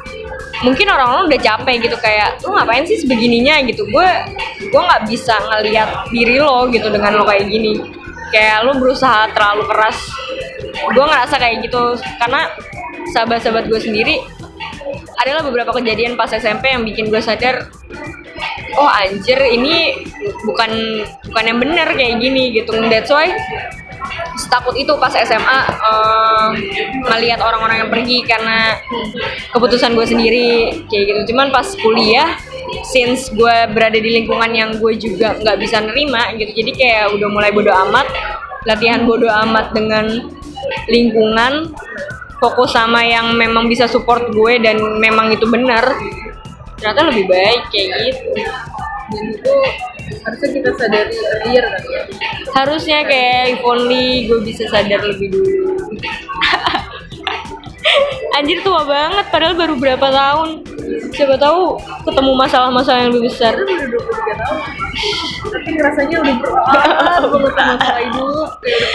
[0.62, 4.10] mungkin orang-orang udah capek gitu kayak lu ngapain sih sebegininya gitu gue
[4.72, 7.76] gue nggak bisa ngelihat diri lo gitu dengan lo kayak gini.
[8.32, 10.00] Kayak lo berusaha terlalu keras.
[10.96, 12.00] Gue ngerasa kayak gitu.
[12.18, 12.48] Karena
[13.12, 14.16] sahabat-sahabat gue sendiri
[15.20, 17.70] adalah beberapa kejadian pas SMP yang bikin gue sadar
[18.80, 20.08] oh anjir ini
[20.48, 22.72] bukan bukan yang bener kayak gini gitu.
[22.88, 23.36] That's why
[24.38, 26.50] setakut itu pas SMA eh,
[27.08, 28.78] melihat orang-orang yang pergi karena
[29.54, 30.50] keputusan gue sendiri
[30.88, 31.34] kayak gitu.
[31.34, 32.38] Cuman pas kuliah
[32.88, 37.28] since gue berada di lingkungan yang gue juga nggak bisa nerima gitu jadi kayak udah
[37.30, 38.08] mulai bodo amat.
[38.70, 40.06] Latihan bodo amat dengan
[40.86, 41.74] lingkungan
[42.42, 45.94] fokus sama yang memang bisa support gue dan memang itu benar
[46.82, 48.42] ternyata lebih baik kayak gitu
[49.12, 49.56] dan itu
[50.24, 52.02] harusnya kita sadari earlier kan ya.
[52.52, 55.92] Harusnya kayak if only gue bisa sadar lebih dulu.
[58.40, 59.26] Anjir tua banget.
[59.30, 60.64] Padahal baru berapa tahun?
[61.12, 61.76] Siapa tahu
[62.08, 63.54] ketemu masalah-masalah yang lebih besar.
[63.56, 64.60] Udah 23 tahun.
[65.52, 68.26] Tapi ngerasanya udah berat banget masalah itu.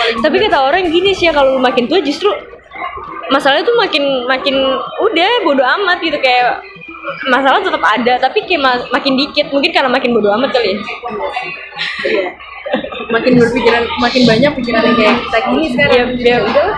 [0.01, 2.33] Paling tapi kata orang gini sih ya kalau lu makin tua justru
[3.29, 4.57] masalahnya tuh makin makin
[5.05, 6.19] udah bodo amat gitu.
[6.21, 6.65] Kayak
[7.29, 9.51] masalah tetap ada tapi kayak ma- makin dikit.
[9.51, 10.79] Mungkin karena makin bodo amat kali ya.
[12.07, 12.29] Iya.
[13.15, 15.95] makin berpikiran makin banyak pikiran yang kayak kita gini sekarang.
[15.95, 16.27] Iya, iya.
[16.27, 16.69] ya udah.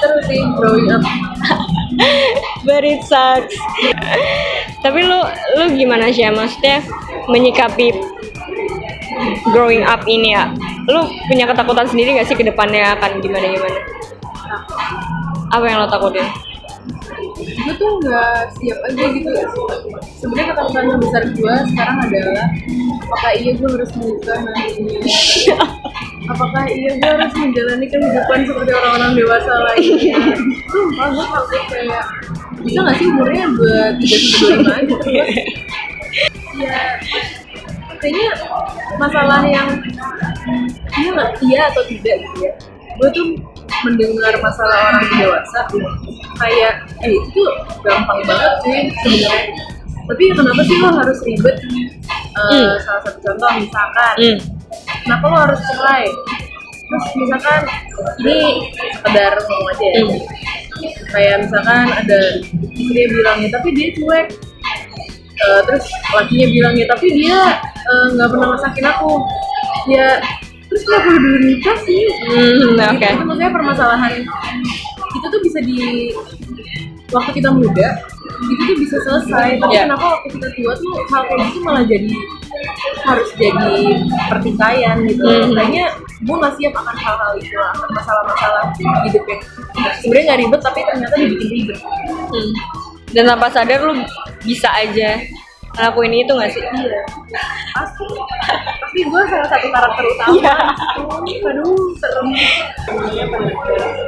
[0.00, 1.04] Seru sih growing up.
[2.64, 3.54] But it sucks.
[4.80, 5.20] Tapi lu
[5.60, 6.80] lu gimana sih maksudnya
[7.28, 7.92] menyikapi
[9.52, 10.48] growing up ini ya?
[10.88, 13.80] Lu punya ketakutan sendiri gak sih ke depannya akan gimana gimana
[15.54, 16.26] apa yang lo takutin
[17.44, 19.46] gue tuh nggak siap aja gitu ya
[20.20, 22.46] sebenarnya ketakutan terbesar gue sekarang adalah
[23.04, 25.00] apakah iya gue harus menikah nantinya
[26.32, 30.18] apakah iya gue harus menjalani kehidupan seperti orang-orang dewasa lainnya
[30.72, 32.04] sumpah gue takut kayak
[32.64, 34.96] bisa nggak sih umurnya buat tiga sampai dua lima aja
[36.64, 36.78] ya
[38.04, 38.28] kayaknya
[39.00, 39.68] masalah yang
[41.00, 42.52] iya nggak iya atau tidak gitu ya?
[42.94, 43.26] Gue tuh
[43.82, 45.60] mendengar masalah orang dewasa
[46.36, 47.42] kayak eh itu
[47.82, 49.42] gampang banget sih sebenarnya
[50.04, 51.56] tapi kenapa sih lo harus ribet
[52.34, 52.74] Eh, Hmm.
[52.82, 54.38] salah satu contoh misalkan hmm.
[55.06, 56.04] kenapa lo harus cerai
[56.66, 57.60] terus misalkan
[58.20, 58.38] ini
[58.90, 60.18] sekedar ngomong aja ya Hmm.
[61.08, 62.20] kayak misalkan ada
[62.74, 64.26] istri bilangnya tapi dia cuek
[65.34, 69.12] Eh, terus lakinya bilang ya tapi dia eh, nggak pernah masakin aku
[69.86, 70.18] ya
[70.74, 72.98] terus kenapa lu dulu nikah sih Hmm, oke.
[72.98, 74.12] Gitu, itu maksudnya permasalahan
[75.14, 76.10] itu tuh bisa di
[77.08, 77.88] waktu kita muda
[78.42, 79.86] itu tuh bisa selesai tapi Iya.
[79.86, 82.10] kenapa waktu kita tua tuh hal kayak gitu malah jadi
[83.00, 83.70] harus jadi
[84.26, 85.54] pertikaian gitu Mhm.
[85.54, 85.84] kayaknya
[86.18, 88.62] gue nggak siap akan hal-hal itu akan masalah-masalah
[89.04, 89.40] hidup yang
[89.96, 91.78] sebenarnya nggak ribet tapi ternyata dibikin ribet
[92.24, 92.50] Hmm.
[93.14, 93.94] Dan tanpa sadar lu
[94.42, 95.22] bisa aja
[95.74, 96.62] ngelakuin itu gak sih?
[96.62, 97.00] iya
[97.74, 98.06] pasti
[98.78, 100.54] pasti gue salah satu karakter utama Iya.
[101.44, 102.26] aduh serem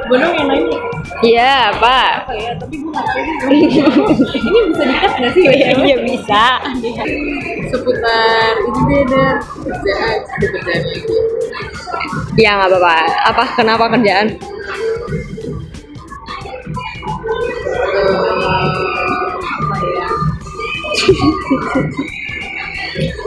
[0.07, 0.77] gue dong yang nanya
[1.17, 1.99] Iya, apa?
[2.21, 6.43] apa ya tapi gue nggak tahu ini bisa dikat nggak sih Iya, iya bisa.
[7.67, 11.01] seputar itu deh dan kerjaan ada kerjaan lagi
[12.37, 12.95] Ya nggak apa-apa.
[13.27, 14.27] Apa kenapa kerjaan?
[17.87, 18.86] Ya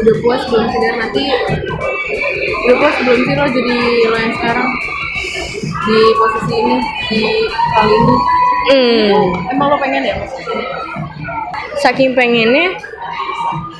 [0.00, 1.22] udah puas belum sih dan nanti
[2.66, 3.76] udah puas belum sih lo jadi
[4.08, 4.68] lo yang sekarang
[5.80, 6.76] di posisi ini
[7.08, 7.20] di
[7.76, 8.16] kali ini
[8.60, 9.32] Hmm.
[9.56, 10.64] emang lo pengen ya masuk sini
[11.80, 12.76] Saking pengennya,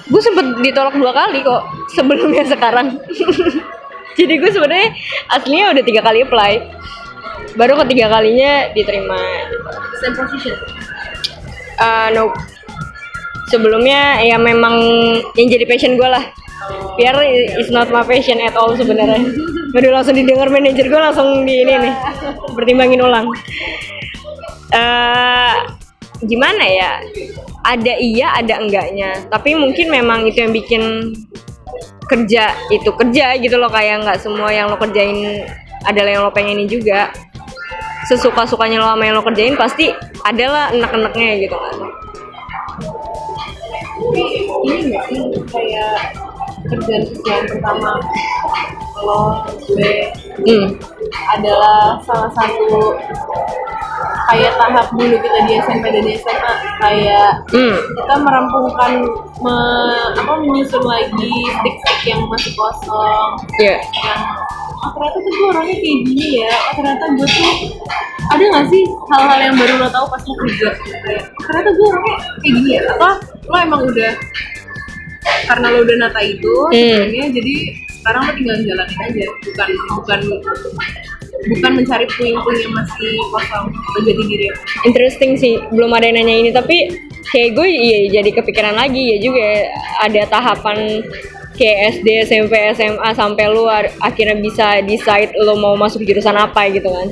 [0.09, 2.97] gue sempet ditolak dua kali kok sebelumnya sekarang.
[4.19, 4.97] Jadi gue sebenarnya
[5.29, 6.65] aslinya udah tiga kali apply.
[7.61, 9.21] Baru ketiga kalinya diterima.
[10.01, 10.57] same position
[11.77, 12.33] Uh, no.
[13.51, 14.79] Sebelumnya ya memang
[15.35, 16.23] yang jadi passion gue lah.
[16.95, 17.19] PR
[17.59, 19.19] is not my passion at all sebenarnya.
[19.75, 21.95] Baru langsung didengar manajer gue langsung di ini nih
[22.55, 23.27] pertimbangin ulang.
[24.71, 25.55] eh
[26.23, 27.03] gimana ya?
[27.67, 29.27] Ada iya, ada enggaknya.
[29.27, 31.13] Tapi mungkin memang itu yang bikin
[32.11, 35.47] kerja itu kerja gitu loh kayak nggak semua yang lo kerjain
[35.87, 37.15] adalah yang lo pengenin juga
[38.11, 39.95] sesuka sukanya lo sama yang lo kerjain pasti
[40.27, 41.75] adalah enak-enaknya gitu kan
[44.01, 44.23] tapi
[44.67, 45.21] ini nggak sih?
[45.53, 45.95] Kayak
[46.69, 47.91] kerjaan kerjaan pertama
[49.01, 50.13] lo gue
[50.45, 50.77] hmm.
[51.33, 53.01] adalah salah satu
[54.29, 56.53] kayak tahap dulu kita di SMP dan di SMA
[56.85, 57.77] kayak Hmm.
[57.97, 58.93] kita merampungkan
[59.41, 59.57] me,
[60.15, 63.31] apa menyusun lagi stick-stick yang masih kosong.
[63.59, 64.21] Ya yang
[64.81, 66.53] oh ternyata tuh gue orangnya kayak gini ya.
[66.71, 67.55] Oh ternyata gue tuh
[68.31, 68.83] ada nggak sih
[69.17, 70.69] hal-hal yang baru lo tahu pas lo kerja?
[71.41, 72.83] Ternyata gue orangnya kayak gini ya.
[72.95, 73.11] Apa
[73.42, 74.12] lo emang udah
[75.46, 76.74] karena lo udah nata itu Hmm.
[76.74, 77.55] sebenarnya jadi
[77.92, 79.26] sekarang lo tinggal jalanin aja.
[79.44, 80.20] Bukan bukan
[81.40, 84.46] bukan mencari puing-puing yang masih kosong lo jadi diri
[84.85, 86.92] interesting sih belum ada yang nanya ini tapi
[87.26, 89.46] kayak gue iya jadi kepikiran lagi ya juga.
[90.00, 91.00] Ada tahapan
[91.53, 96.68] kayak SD SMP SMA sampai lu ar- akhirnya bisa decide lo mau masuk jurusan apa
[96.68, 97.09] gitu kan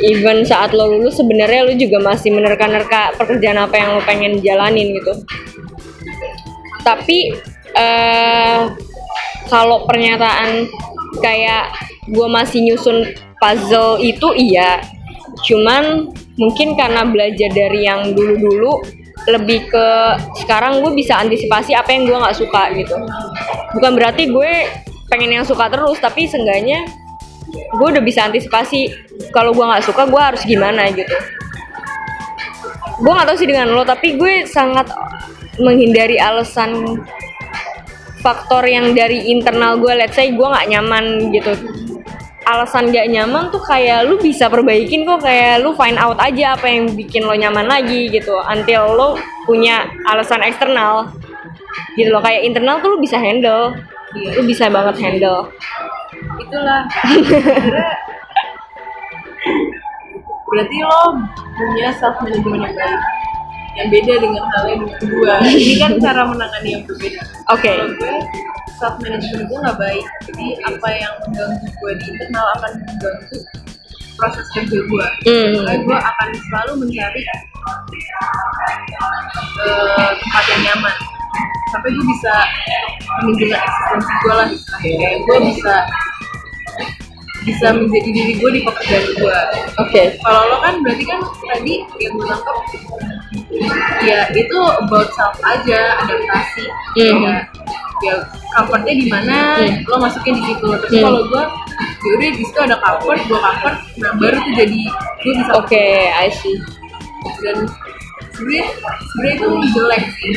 [0.00, 4.92] even saat lo lulus sebenarnya lu juga masih menerka-nerka pekerjaan apa yang lo pengen jalanin
[4.96, 5.12] gitu.
[6.84, 7.32] Tapi
[7.76, 8.60] eh
[9.46, 10.68] kalau pernyataan
[11.22, 11.72] kayak
[12.10, 14.84] gue masih nyusun puzzle itu iya.
[15.46, 18.84] Cuman mungkin karena belajar dari yang dulu-dulu
[19.26, 19.86] lebih ke
[20.44, 22.94] sekarang gue bisa antisipasi apa yang gue nggak suka gitu.
[23.74, 24.52] Bukan berarti gue
[25.10, 26.84] pengen yang suka terus tapi seenggaknya
[27.76, 28.88] gue udah bisa antisipasi
[29.32, 31.16] kalau gue nggak suka gue harus gimana gitu.
[33.00, 34.88] Gue nggak tahu sih dengan lo tapi gue sangat
[35.60, 37.00] menghindari alasan
[38.24, 39.92] faktor yang dari internal gue.
[39.92, 41.52] Let's say gue nggak nyaman gitu.
[42.46, 46.70] Alasan gak nyaman tuh kayak lu bisa perbaikin kok kayak lu find out aja apa
[46.70, 49.08] yang bikin lo nyaman lagi gitu until lo
[49.50, 51.10] punya alasan eksternal
[51.98, 52.22] gitu loh.
[52.22, 53.74] Kayak internal tuh lu bisa handle
[54.14, 55.50] lu bisa banget handle
[56.46, 56.82] itulah.
[60.46, 61.02] Berarti lo
[61.58, 63.00] punya self management yang baik.
[63.76, 67.20] Yang beda dengan halnya dengan gua ini kan cara menangani yang berbeda.
[67.52, 67.68] Oke.
[67.76, 68.14] Kalau gue
[68.78, 70.06] self management gue nggak baik.
[70.30, 73.38] Jadi apa yang mengganggu gue di internal akan mengganggu
[74.16, 75.06] proses kerja gue.
[75.60, 77.40] Makanya gue akan selalu mencari eh,
[80.16, 80.96] tempat yang nyaman.
[81.74, 82.34] Sampai gue bisa
[83.20, 84.48] menunjukkan eksistensi gue lah
[84.80, 85.74] kayak gue bisa
[87.42, 89.38] bisa menjadi diri gue di pekerjaan gue
[89.78, 92.56] oke kalau lo kan berarti kan tadi yang gue tangkap
[94.02, 96.64] ya itu about self aja adaptasi
[96.96, 97.22] Hmm.
[97.22, 97.34] ya,
[98.02, 98.14] ya
[98.50, 99.84] comfortnya di mana Hmm.
[99.86, 101.04] lo masukin di situ terus Hmm.
[101.04, 101.42] kalau gue
[102.02, 104.80] yaudah di situ ada comfort gue comfort nah baru tuh jadi
[105.22, 106.56] gue bisa oke I see
[107.42, 107.56] dan
[108.32, 108.64] sebenarnya
[109.06, 110.32] sebenarnya itu jelek sih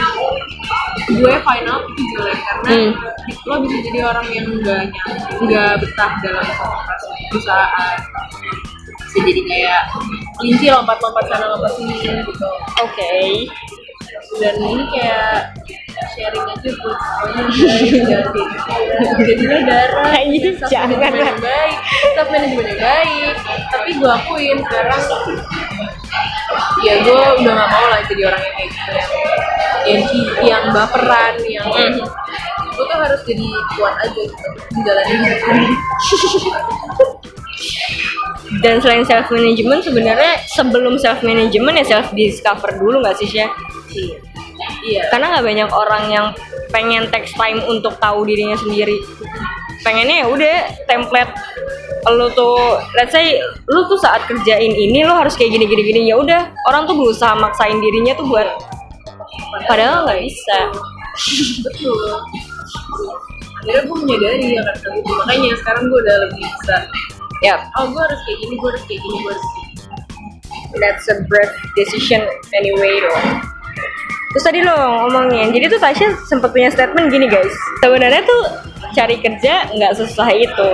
[1.20, 2.92] gue final itu jelek karena Hmm.
[3.46, 4.82] lo bisa jadi orang yang enggak
[5.38, 7.98] nggak betah dalam suatu perusahaan.
[9.00, 9.82] Bisa jadi kayak
[10.38, 12.50] kelinci lompat-lompat sana lompat sini gitu.
[12.80, 13.16] Oke.
[14.40, 15.54] Dan ini kayak
[16.14, 16.96] sharing aja tuh.
[16.96, 18.66] Pokoknya guys, jangan kayak gitu
[19.26, 20.14] jadinya darah
[20.70, 21.20] jangan.
[21.20, 21.78] yang baik
[22.12, 23.36] staff manajemen yang baik.
[23.70, 25.02] Tapi gue akuin sekarang
[26.82, 29.10] ya gue udah gak mau lah jadi orang yang kayak gitu yang
[29.86, 30.04] yang,
[30.44, 31.94] yang baperan yang Hmm.
[32.74, 35.68] gue tuh harus jadi kuat aja gitu menjalani hidup ini.
[38.60, 43.52] Dan selain self management sebenarnya sebelum self management ya self discover dulu nggak sih Syah?
[43.94, 44.18] iya
[44.86, 45.04] iya.
[45.12, 46.28] Karena nggak banyak orang yang
[46.70, 48.98] pengen text time untuk tahu dirinya sendiri.
[49.82, 51.34] Pengennya ya udah template
[52.10, 53.38] lo tuh let's say
[53.68, 56.52] lu tuh saat kerjain ini lo harus kayak gini gini gini ya udah.
[56.70, 58.48] Orang tuh berusaha maksain dirinya tuh buat
[59.68, 60.58] padahal nggak bisa.
[61.66, 62.00] Betul.
[63.60, 64.76] Akhirnya gue menyadari ya kan.
[65.04, 66.78] Makanya sekarang gue udah lebih bisa.
[67.40, 69.78] Ya oh gue harus kayak gini gue harus kayak gini gue harus kayak gini.
[70.80, 73.59] That's a brave decision anyway dong
[74.30, 77.54] terus tadi lo ngomongin jadi tuh Tasya sempat punya statement gini guys.
[77.82, 78.42] Sebenarnya tuh
[78.94, 80.70] cari kerja nggak sesusah itu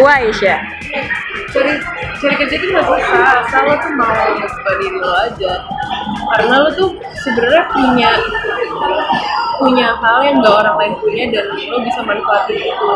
[0.00, 0.60] why Syah?
[1.54, 1.72] cari
[2.18, 3.46] cari kerja itu nggak susah.
[3.46, 5.52] Asal lo tuh mau membuka diri lo aja.
[6.34, 6.90] Karena lo tuh
[7.22, 8.10] sebenarnya punya
[9.54, 12.90] punya hal yang gak orang lain punya dan lo bisa manfaatin itu.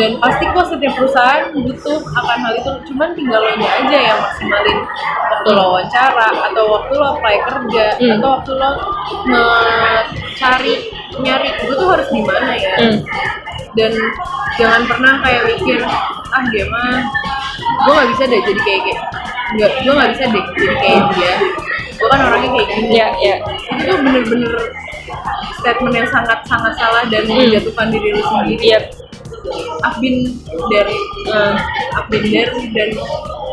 [0.00, 2.72] Dan pasti kok setiap perusahaan butuh akan hal itu.
[2.88, 4.78] Cuman tinggal lo nya aja yang maksimalin.
[5.28, 8.12] Waktu lo wawancara atau waktu lo apply kerja Hmm.
[8.16, 8.70] atau waktu lo
[10.34, 10.74] cari
[11.20, 11.48] nyari.
[11.68, 12.74] Gue tuh harus di mana ya?
[12.80, 12.96] Hmm.
[13.74, 13.92] Dan
[14.54, 15.78] jangan pernah kayak mikir
[16.30, 17.02] ah dia mah
[17.84, 19.00] gue nggak bisa deh jadi kayak kayak
[19.54, 21.32] nggak gue nggak bisa deh jadi kayak dia
[21.94, 23.34] gue kan orangnya kayak gini ya ya
[23.70, 24.52] itu tuh bener-bener
[25.54, 27.38] statement yang sangat sangat salah dan Hmm.
[27.40, 28.78] menjatuhkan diri lu sendiri Iya.
[29.84, 30.40] I've been
[30.72, 30.90] there
[31.30, 31.54] uh,
[31.96, 32.88] I've been there dan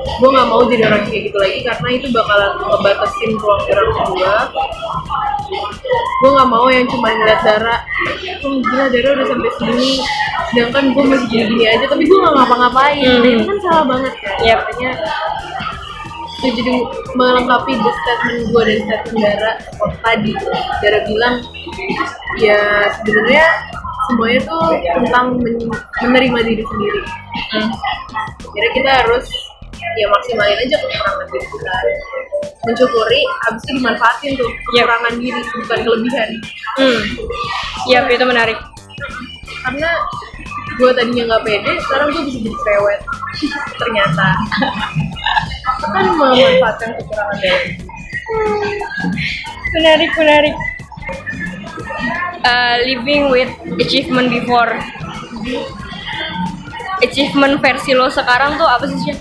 [0.02, 4.34] gue nggak mau jadi orang kayak gitu lagi karena itu bakalan ngebatasin ruang gerak gue
[6.22, 7.80] gue nggak mau yang cuma ngeliat darah
[8.46, 9.92] oh gila darah udah sampai sini
[10.52, 13.00] sedangkan gue masih gini-gini aja tapi gue nggak ngapa-ngapain.
[13.00, 13.24] Hmm.
[13.24, 14.36] itu kan salah banget kan?
[14.44, 14.58] Yep.
[14.60, 14.92] makanya
[16.42, 16.74] itu jadi
[17.14, 20.32] melengkapi the statement gue dan statement Dara waktu tadi.
[20.82, 21.36] Dara bilang
[22.42, 22.60] ya
[23.00, 23.46] sebenarnya
[24.12, 25.72] semuanya tuh tentang men-
[26.02, 27.02] menerima diri sendiri
[27.52, 27.70] Hmm.
[28.52, 29.26] jadi kita harus
[29.94, 31.76] ya maksimalin aja kekurangan diri kita
[32.62, 36.30] mensyukuri habis itu dimanfaatin tuh kekurangan diri bukan kelebihan
[36.72, 37.00] Hmm.
[37.86, 38.56] Yap, itu menarik.
[39.62, 39.92] karena
[40.74, 43.00] gue tadinya nggak pede sekarang gue bisa jadi cerewet
[43.76, 44.28] ternyata
[45.84, 47.70] kan memanfaatkan kekurangan diri
[49.72, 50.56] Menarik, menarik.
[52.42, 54.74] Uh, living with achievement before.
[57.02, 59.20] Achievement versi lo sekarang tuh apa sih Syah?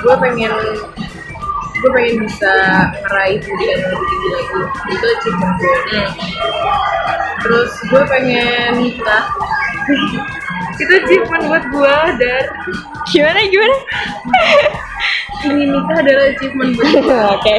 [0.00, 0.48] gue pengen
[1.76, 2.52] gue pengen bisa
[3.04, 6.08] ngeraih pendidikan yang lebih tinggi lagi itu achievement gue Hmm.
[7.40, 9.24] terus gue pengen nikah
[10.74, 12.42] itu achievement buat gue dan
[13.10, 13.76] Gimana, gimana?
[15.42, 17.56] ingin nikah adalah achievement buat gue Oke.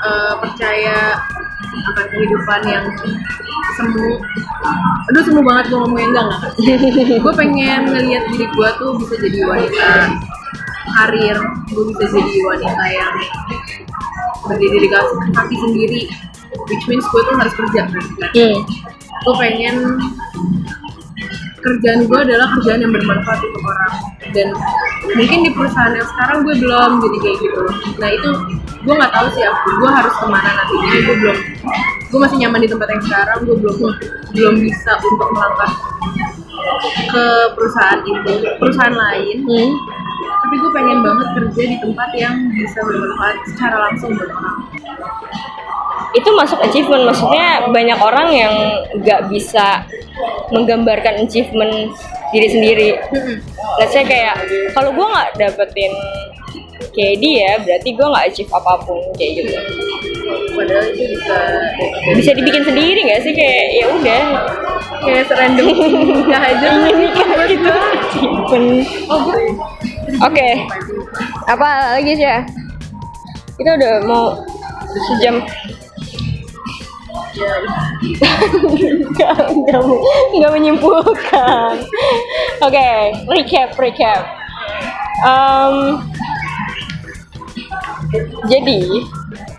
[0.00, 1.20] Eh, percaya
[1.60, 2.84] akan kehidupan yang
[3.76, 4.16] semu.
[5.12, 6.52] Aduh semu banget gue ngomongnya enggak enggak.
[7.24, 9.90] Gue pengen ngelihat diri gue tuh bisa jadi wanita
[10.90, 11.38] karir
[11.70, 13.14] gue bisa jadi wanita yang
[14.48, 16.02] berdiri di kaki sendiri
[16.66, 18.04] which means gue tuh harus kerja kan?
[18.34, 18.58] Hmm.
[19.20, 19.76] gue pengen
[21.60, 23.92] kerjaan gue adalah kerjaan yang bermanfaat untuk orang.
[24.32, 24.48] Dan
[25.16, 27.62] mungkin di perusahaan yang sekarang gue belum jadi kayak gitu.
[28.00, 28.30] Nah itu
[28.80, 31.38] gue nggak tahu sih aku gue harus ke mana nantinya gue belum
[32.10, 33.76] gue masih nyaman di tempat yang sekarang gue belum
[34.34, 35.72] belum bisa untuk melangkah
[37.12, 38.32] ke perusahaan itu.
[38.58, 39.38] Perusahaan lain.
[39.46, 39.72] Hmm.
[40.20, 44.58] tapi gue pengen banget kerja di tempat yang bisa bermanfaat secara langsung buat orang
[46.10, 48.54] Itu masuk achievement, maksudnya banyak orang yang
[48.98, 49.86] nggak bisa
[50.50, 51.94] menggambarkan achievement
[52.34, 52.88] diri sendiri.
[53.78, 54.38] Let's say kayak,
[54.74, 55.92] kalau gue nggak dapetin
[56.90, 59.54] kayak dia, berarti gue nggak achieve apa pun kayak gitu.
[60.50, 61.36] padahal itu bisa
[62.18, 63.32] Bisa dibikin sendiri nggak sih?
[63.34, 64.22] Kayak ya udah.
[65.00, 66.68] Kayak serandom nikah aja
[67.00, 67.70] nikah gitu
[70.20, 70.48] Oke,
[71.46, 72.42] apa lagi sih ya?
[73.56, 74.24] Kita udah mau
[75.14, 75.40] sejam.
[79.10, 79.36] Nggak,
[80.34, 81.72] nggak, menyimpulkan.
[82.64, 82.90] Oke,
[83.30, 84.22] recap, recap.
[85.22, 85.74] Em,
[88.50, 88.80] jadi,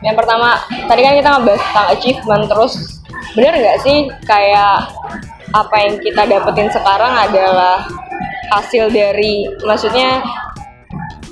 [0.03, 0.59] yang pertama,
[0.89, 2.73] tadi kan kita ngebahas tentang achievement, terus
[3.31, 4.91] bener nggak sih kayak
[5.55, 7.87] apa yang kita dapetin sekarang adalah
[8.51, 10.19] hasil dari, maksudnya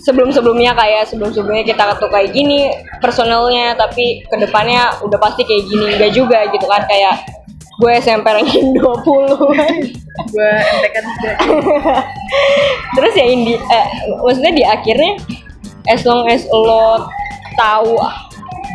[0.10, 5.86] sebelum-sebelumnya kayak sebelum-sebelumnya kita tuh kayak gini personalnya tapi ke depannya udah pasti kayak gini
[5.94, 7.22] enggak juga gitu kan kayak
[7.78, 8.82] gue SMP ranking 20
[10.34, 11.32] gue MTK tiga
[12.98, 13.88] terus ya indi eh,
[14.26, 15.14] maksudnya di akhirnya
[15.86, 17.06] as long as lo
[17.54, 17.94] tahu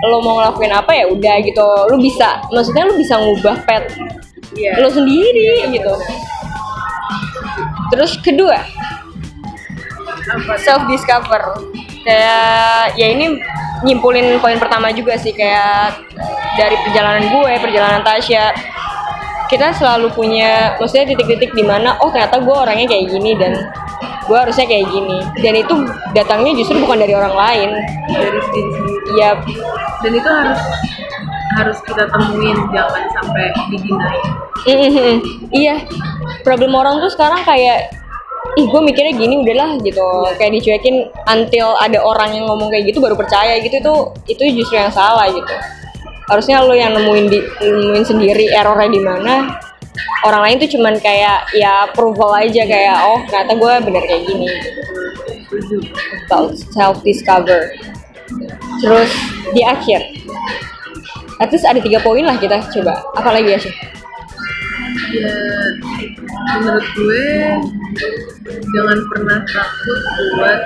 [0.05, 1.64] lo mau ngelakuin apa ya udah gitu.
[1.89, 3.89] Lo bisa maksudnya lo bisa ngubah pet
[4.53, 4.76] iya.
[4.76, 5.95] lo sendiri gitu.
[7.93, 8.59] terus kedua
[10.61, 11.43] self discover
[12.05, 13.41] kayak ya ini
[13.85, 16.05] nyimpulin poin pertama juga sih kayak
[16.57, 18.55] dari perjalanan gue perjalanan Tasya.
[19.45, 23.53] Kita selalu punya maksudnya titik-titik di mana oh ternyata gue orangnya kayak gini dan
[24.25, 25.20] gue harusnya kayak gini.
[25.45, 25.75] Dan itu
[26.16, 27.70] datangnya justru bukan dari orang lain.
[28.09, 29.12] Dari diri sendiri.
[29.20, 29.31] Ya.
[30.01, 30.61] Dan itu harus
[31.55, 34.20] harus kita temuin jangan sampai didinai
[34.66, 35.16] mm-mm.
[35.55, 35.87] iya.
[36.43, 37.95] Problem orang tuh sekarang kayak
[38.55, 40.07] ih gue mikirnya gini udahlah gitu.
[40.39, 43.83] Kayak dicuekin until ada orang yang ngomong kayak gitu baru percaya gitu.
[43.83, 43.95] Itu
[44.31, 45.55] itu justru yang salah gitu.
[46.31, 49.35] Harusnya lo yang nemuin di nemuin sendiri errornya di mana.
[50.25, 54.49] Orang lain tuh cuman kayak ya approval aja kayak oh ternyata gue bener kayak gini.
[55.51, 55.77] Setuju
[56.73, 57.75] self discover
[58.81, 59.11] terus
[59.53, 60.01] di akhir.
[61.43, 63.05] At ada tiga poin lah kita coba.
[63.19, 63.75] Apalagi ya sih
[65.15, 65.37] ya
[66.59, 67.31] menurut gue
[68.75, 70.01] jangan pernah takut
[70.39, 70.61] buat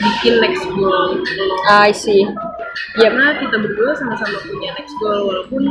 [0.00, 1.20] bikin next goal.
[1.68, 2.28] I see
[2.72, 3.04] Yep.
[3.04, 5.62] karena kita berdua sama-sama punya next goal walaupun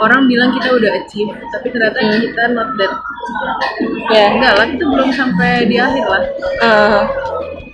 [0.00, 2.20] orang bilang kita udah achieve tapi ternyata Hmm.
[2.20, 2.92] kita not that
[4.08, 6.22] ya enggak lah kita belum sampai di akhir lah
[6.58, 7.02] Ah,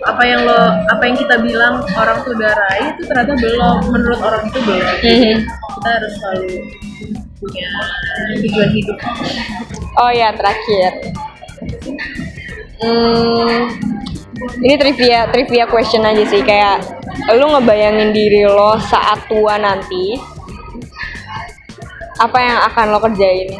[0.04, 0.60] apa yang lo
[0.90, 4.82] apa yang kita bilang orang tuh udah raih itu ternyata belum menurut orang itu belum
[4.82, 5.36] mhm.
[5.48, 6.50] kita harus selalu
[7.40, 7.70] punya
[8.42, 8.96] tujuan hidup
[9.96, 10.90] oh ya terakhir
[12.82, 13.58] hmm,
[14.62, 16.42] ini trivia trivia question aja sih.
[16.42, 16.82] Kayak
[17.34, 20.18] lu ngebayangin diri lo saat tua nanti
[22.18, 23.50] apa yang akan lo kerjain?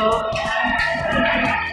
[0.00, 0.20] Oh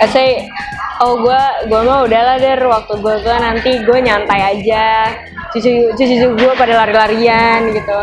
[0.01, 0.49] Let's say,
[0.97, 2.57] oh gue gue mah udahlah der.
[2.57, 5.13] Waktu gue tua nanti gue nyantai aja.
[5.53, 7.99] Cucu cucu gue pada lari-larian gitu.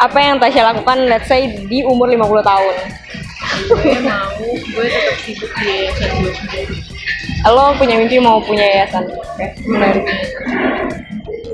[0.00, 2.74] Apa yang Tasya lakukan let's say di umur 50 tahun?
[3.68, 6.91] Gue mau gue tetap sibuk di gue
[7.50, 9.10] lo punya mimpi mau punya yayasan?
[9.10, 10.06] Oke menarik.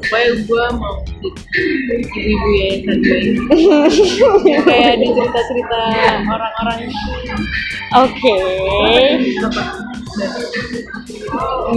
[0.04, 3.20] Supaya gue mau ibu-ibu yayasan gue
[4.68, 5.80] kayak di cerita-cerita
[6.28, 6.78] orang-orang
[7.96, 8.38] oke.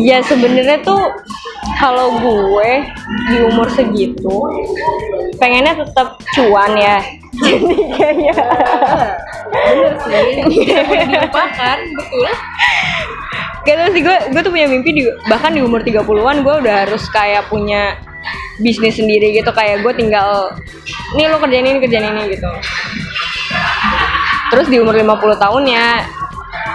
[0.04, 1.02] Ya sebenarnya tuh
[1.80, 2.72] kalau gue
[3.32, 4.38] di umur segitu
[5.40, 7.00] pengennya tetap cuan ya.
[7.42, 8.44] Jadi kayak
[9.52, 10.28] bener sih.
[10.46, 12.32] Tidak dilupakan betul
[13.62, 16.76] Gak tau sih gue, gue tuh punya mimpi di, bahkan di umur 30-an gue udah
[16.88, 17.94] harus kayak punya
[18.58, 19.54] bisnis sendiri gitu.
[19.54, 20.58] Kayak gue tinggal
[21.14, 22.50] nih lo kerjain ini kerjain ini gitu.
[24.50, 25.88] Terus di umur 50 tahun ya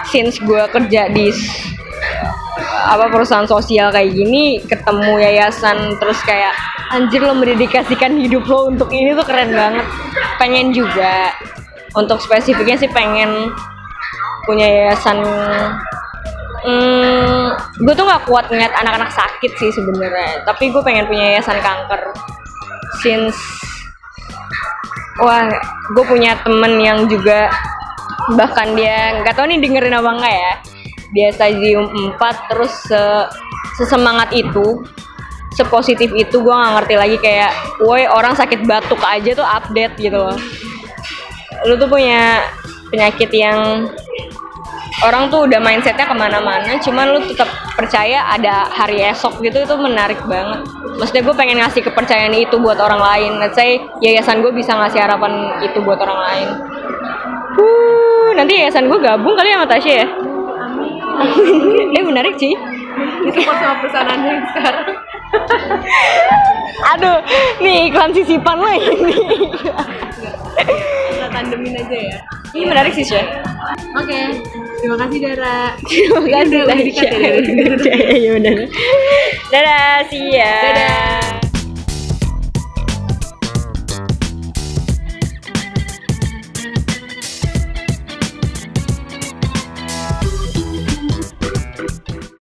[0.07, 1.27] since gue kerja di
[2.87, 6.55] apa perusahaan sosial kayak gini ketemu yayasan terus kayak
[6.95, 9.85] anjir lo mendedikasikan hidup lo untuk ini tuh keren banget.
[10.39, 11.35] Pengen juga.
[11.97, 13.51] Untuk spesifiknya sih pengen
[14.45, 15.19] punya yayasan
[16.57, 17.53] Hmm,
[17.85, 20.41] gue tuh nggak kuat ngeliat anak-anak sakit sih sebenarnya.
[20.41, 22.01] Tapi gue pengen punya yayasan kanker.
[23.03, 23.37] Since
[25.21, 25.45] wah,
[25.93, 27.53] gue punya temen yang juga
[28.33, 30.53] bahkan dia nggak tahu nih dengerin apa enggak ya.
[31.13, 31.85] Dia stadium
[32.17, 33.01] 4 terus se
[33.77, 34.81] sesemangat itu,
[35.53, 37.53] sepositif itu gue nggak ngerti lagi kayak,
[37.85, 40.37] woi orang sakit batuk aja tuh update gitu loh.
[41.69, 42.41] Lu tuh punya
[42.89, 43.87] penyakit yang
[45.05, 47.45] orang tuh udah mindsetnya ke mana-mana cuman lu tetap
[47.77, 50.65] percaya ada hari esok gitu itu menarik banget.
[50.97, 53.31] Maksudnya gue pengen ngasih kepercayaan itu buat orang lain.
[53.37, 56.47] Let's say yayasan gue bisa ngasih harapan itu buat orang lain.
[57.57, 60.07] Uh nanti yayasan gue gabung kali sama Tasya ya?
[60.65, 61.93] Amin.
[61.93, 62.57] Eh menarik sih.
[63.29, 64.87] Disupport sama perusahaan yang sekarang.
[66.97, 67.19] Aduh
[67.61, 69.17] nih iklan sisipan lagi nih
[71.13, 72.17] kita tandemin aja ya.
[72.53, 73.27] Ini menarik sih Syah.
[73.97, 74.41] Oke
[74.77, 77.11] terima kasih Dara terima kasih ya,
[77.73, 78.13] udah.
[78.23, 78.55] ya udah
[79.51, 81.46] dadah see ya Dadah.